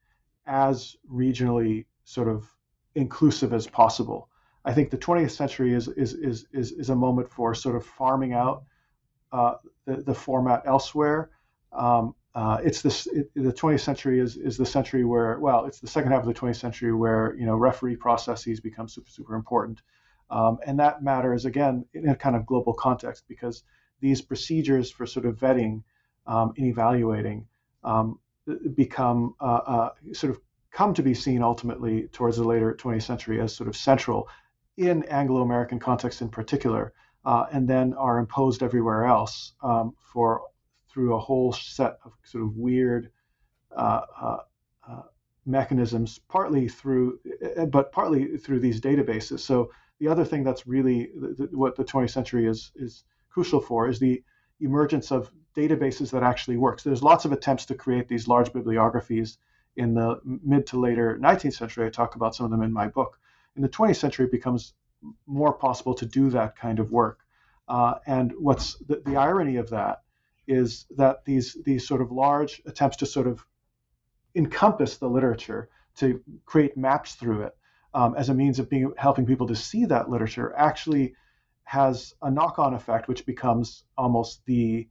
[0.46, 2.46] as regionally sort of
[2.94, 4.30] inclusive as possible.
[4.66, 7.84] I think the 20th century is is is is, is a moment for sort of
[7.84, 8.66] farming out
[9.32, 9.56] uh,
[9.86, 11.30] the, the format elsewhere.
[11.72, 15.80] Um, uh, it's this it, the 20th century is is the century where well it's
[15.80, 19.36] the second half of the 20th century where you know referee processes become super super
[19.36, 19.82] important
[20.30, 23.64] um, and that matters again in a kind of global context because
[24.00, 25.84] these procedures for sort of vetting
[26.28, 27.48] um, and evaluating
[27.84, 28.20] um,
[28.76, 30.40] become uh, uh, sort of
[30.72, 34.28] come to be seen ultimately towards the later 20th century as sort of central
[34.78, 36.94] in Anglo-American context in particular,
[37.26, 40.44] uh, and then are imposed everywhere else um, for
[40.92, 43.12] through a whole set of sort of weird
[43.76, 44.38] uh, uh,
[44.88, 45.02] uh,
[45.46, 47.20] mechanisms, partly through,
[47.70, 49.40] but partly through these databases.
[49.40, 51.12] So the other thing that's really
[51.52, 54.24] what the 20th century is is crucial for is the
[54.60, 56.84] emergence of databases that actually works.
[56.84, 59.38] There's lots of attempts to create these large bibliographies
[59.76, 61.86] in the mid to later 19th century.
[61.86, 63.20] I talk about some of them in my book.
[63.56, 64.74] In the 20th century, it becomes
[65.26, 67.20] more possible to do that kind of work.
[67.68, 70.02] Uh, and what's the, the, irony of that
[70.48, 73.46] is that these these sort of large attempts to sort of
[74.36, 77.56] encompass the literature, to create maps through it,
[77.94, 81.14] um, as a means of being helping people to see that literature, actually
[81.64, 84.88] has a knock-on effect, which becomes almost the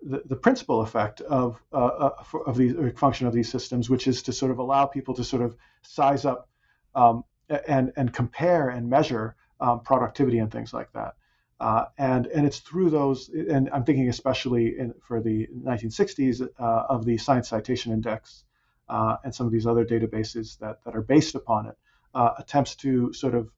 [0.00, 4.22] the, the principal effect of uh, uh of the function of these systems, which is
[4.22, 6.48] to sort of allow people to sort of size up
[6.94, 7.24] um,
[7.66, 11.14] and and compare and measure um, productivity and things like that.
[11.60, 16.62] Uh, and and it's through those, and I'm thinking especially in, for the 1960s uh,
[16.88, 18.44] of the Science Citation Index
[18.88, 21.76] uh, and some of these other databases that that are based upon it,
[22.14, 23.50] uh, attempts to sort of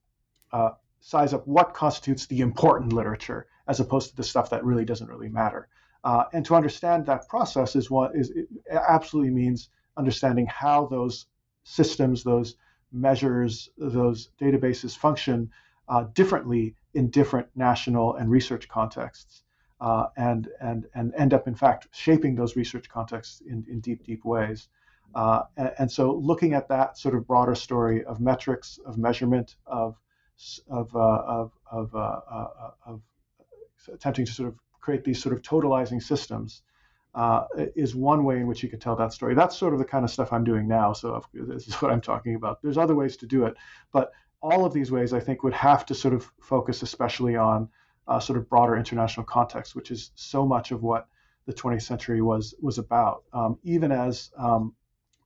[0.53, 0.71] uh,
[1.01, 5.09] size up what constitutes the important literature as opposed to the stuff that really doesn't
[5.09, 5.69] really matter.
[6.03, 8.33] Uh, and to understand that process is what is
[8.71, 9.69] absolutely means
[9.99, 11.27] understanding how those
[11.65, 12.57] systems, those
[12.93, 15.51] measures, those databases function
[15.89, 19.43] uh, differently in different national and research contexts,
[19.81, 24.05] uh, and and and end up in fact shaping those research contexts in, in deep
[24.05, 24.69] deep ways.
[25.15, 29.57] Uh, and, and, so looking at that sort of broader story of metrics, of measurement,
[29.67, 29.97] of
[30.69, 33.03] of uh, of of, uh, uh, of
[33.93, 36.63] attempting to sort of create these sort of totalizing systems
[37.15, 37.45] uh,
[37.75, 39.35] is one way in which you could tell that story.
[39.35, 40.93] That's sort of the kind of stuff I'm doing now.
[40.93, 42.63] So this is what I'm talking about.
[42.63, 43.57] There's other ways to do it,
[43.93, 47.69] but all of these ways I think would have to sort of focus especially on
[48.09, 51.07] uh, sort of broader international context, which is so much of what
[51.47, 53.25] the 20th century was was about.
[53.33, 54.75] Um, even as um,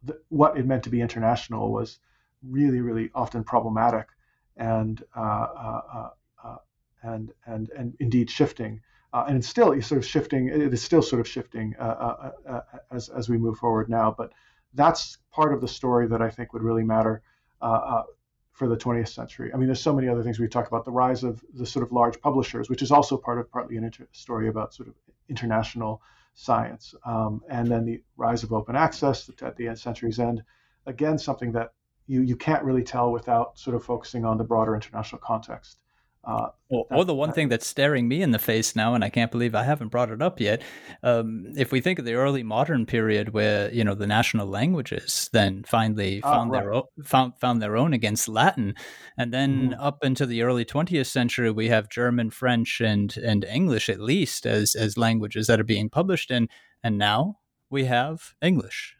[0.02, 1.98] the, what it meant to be international was
[2.42, 4.08] really, really often problematic
[4.56, 6.10] and uh, uh, uh,
[6.44, 6.56] uh
[7.02, 8.80] and and and indeed shifting
[9.14, 10.48] uh, and it's still sort of shifting.
[10.48, 12.60] It is still sort of shifting uh, uh, uh,
[12.90, 14.12] as as we move forward now.
[14.16, 14.32] But
[14.74, 17.22] that's part of the story that I think would really matter
[17.62, 18.02] uh,
[18.50, 19.52] for the 20th century.
[19.54, 20.84] I mean, there's so many other things we talk about.
[20.84, 23.84] The rise of the sort of large publishers, which is also part of partly an
[23.84, 24.96] inter- story about sort of
[25.28, 26.02] international
[26.34, 30.42] science, um, and then the rise of open access at the end of century's end.
[30.86, 31.72] Again, something that
[32.08, 35.78] you you can't really tell without sort of focusing on the broader international context.
[36.26, 39.10] Uh, or, or, the one thing that's staring me in the face now, and I
[39.10, 40.62] can't believe I haven't brought it up yet.
[41.02, 45.28] Um, if we think of the early modern period, where you know the national languages
[45.32, 46.62] then finally ah, found right.
[46.62, 48.74] their own, found found their own against Latin,
[49.18, 49.80] and then mm-hmm.
[49.80, 54.46] up into the early 20th century, we have German, French, and and English at least
[54.46, 56.48] as as languages that are being published in,
[56.82, 57.38] and now
[57.70, 58.96] we have English.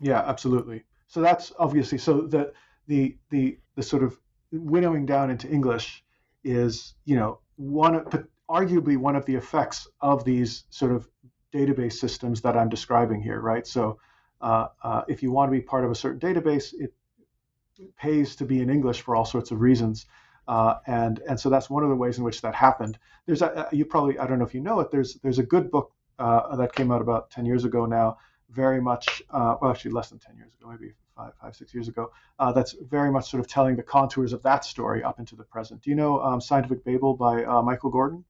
[0.00, 0.84] Yeah, absolutely.
[1.06, 2.52] So that's obviously so the
[2.86, 4.18] the the the sort of
[4.52, 6.04] winnowing down into English
[6.48, 8.04] is you know one
[8.48, 11.06] arguably one of the effects of these sort of
[11.52, 13.66] database systems that I'm describing here, right?
[13.66, 13.98] So
[14.40, 16.94] uh, uh, if you want to be part of a certain database, it
[17.96, 20.06] pays to be in English for all sorts of reasons.
[20.46, 22.98] Uh, and and so that's one of the ways in which that happened.
[23.26, 24.90] There's a, you probably I don't know if you know it.
[24.90, 28.16] There's there's a good book uh, that came out about ten years ago now,
[28.48, 31.88] very much uh, well actually less than ten years ago, maybe five, five, six years
[31.88, 32.10] ago.
[32.38, 35.44] Uh, that's very much sort of telling the contours of that story up into the
[35.44, 35.82] present.
[35.82, 38.22] Do you know um, Scientific Babel by uh, Michael Gordin?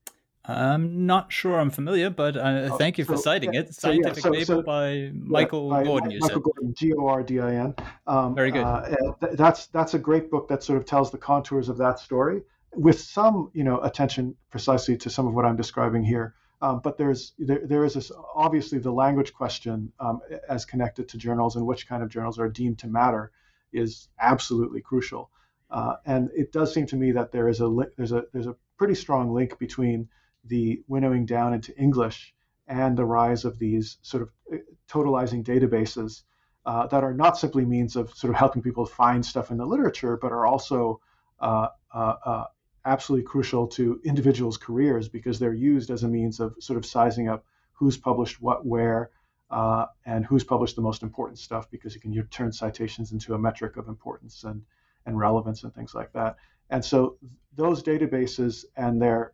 [0.45, 3.75] I'm not sure I'm familiar, but uh, oh, thank you for citing yeah, it.
[3.75, 6.11] Scientific so, yeah, so, Babel by Michael by Gordin.
[6.11, 6.63] You Michael said.
[6.63, 7.75] Gordin, G O R D I N.
[8.07, 8.63] Um, Very good.
[8.63, 11.99] Uh, th- that's that's a great book that sort of tells the contours of that
[11.99, 12.41] story
[12.73, 16.33] with some, you know, attention precisely to some of what I'm describing here.
[16.61, 21.17] Um, but there's there, there is this obviously the language question um, as connected to
[21.17, 23.31] journals and which kind of journals are deemed to matter
[23.71, 25.29] is absolutely crucial.
[25.71, 28.47] Uh, and it does seem to me that there is a li- there's a there's
[28.47, 30.09] a pretty strong link between
[30.45, 32.33] the winnowing down into English
[32.67, 34.57] and the rise of these sort of uh,
[34.89, 36.23] totalizing databases
[36.65, 39.65] uh, that are not simply means of sort of helping people find stuff in the
[39.65, 40.99] literature, but are also
[41.39, 42.43] uh, uh, uh,
[42.85, 47.27] absolutely crucial to individuals' careers because they're used as a means of sort of sizing
[47.27, 49.11] up who's published what where
[49.49, 53.33] uh, and who's published the most important stuff because you can you turn citations into
[53.33, 54.61] a metric of importance and,
[55.05, 56.35] and relevance and things like that.
[56.69, 57.17] And so
[57.55, 59.33] those databases and their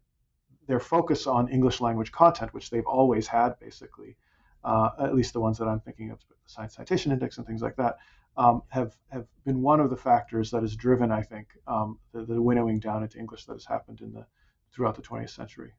[0.67, 4.15] their focus on English language content, which they've always had basically,
[4.63, 7.61] uh, at least the ones that I'm thinking of, the Science Citation Index and things
[7.61, 7.97] like that,
[8.37, 12.25] um, have have been one of the factors that has driven, I think, um, the,
[12.25, 14.25] the winnowing down into English that has happened in the
[14.73, 15.71] throughout the 20th century.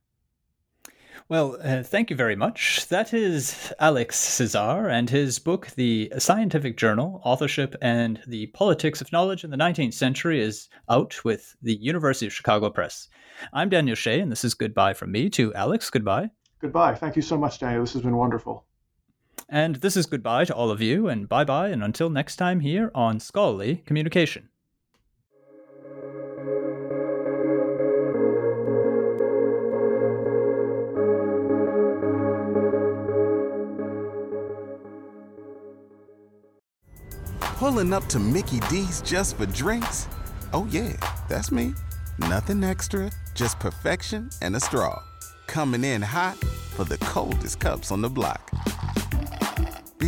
[1.29, 2.87] Well, uh, thank you very much.
[2.89, 9.11] That is Alex Csiszar and his book, The Scientific Journal Authorship and the Politics of
[9.13, 13.09] Knowledge in the 19th Century, is out with the University of Chicago Press.
[13.53, 15.91] I'm Daniel Shea, and this is goodbye from me to Alex.
[15.91, 16.31] Goodbye.
[16.61, 16.95] Goodbye.
[16.95, 17.83] Thank you so much, Daniel.
[17.83, 18.66] This has been wonderful.
[19.49, 22.61] And this is goodbye to all of you, and bye bye, and until next time
[22.61, 24.49] here on Scholarly Communication.
[37.41, 40.09] Pulling up to Mickey D's just for drinks?
[40.53, 40.93] Oh, yeah,
[41.29, 41.73] that's me.
[42.19, 45.03] Nothing extra, just perfection and a straw.
[45.47, 48.51] Coming in hot for the coldest cups on the block.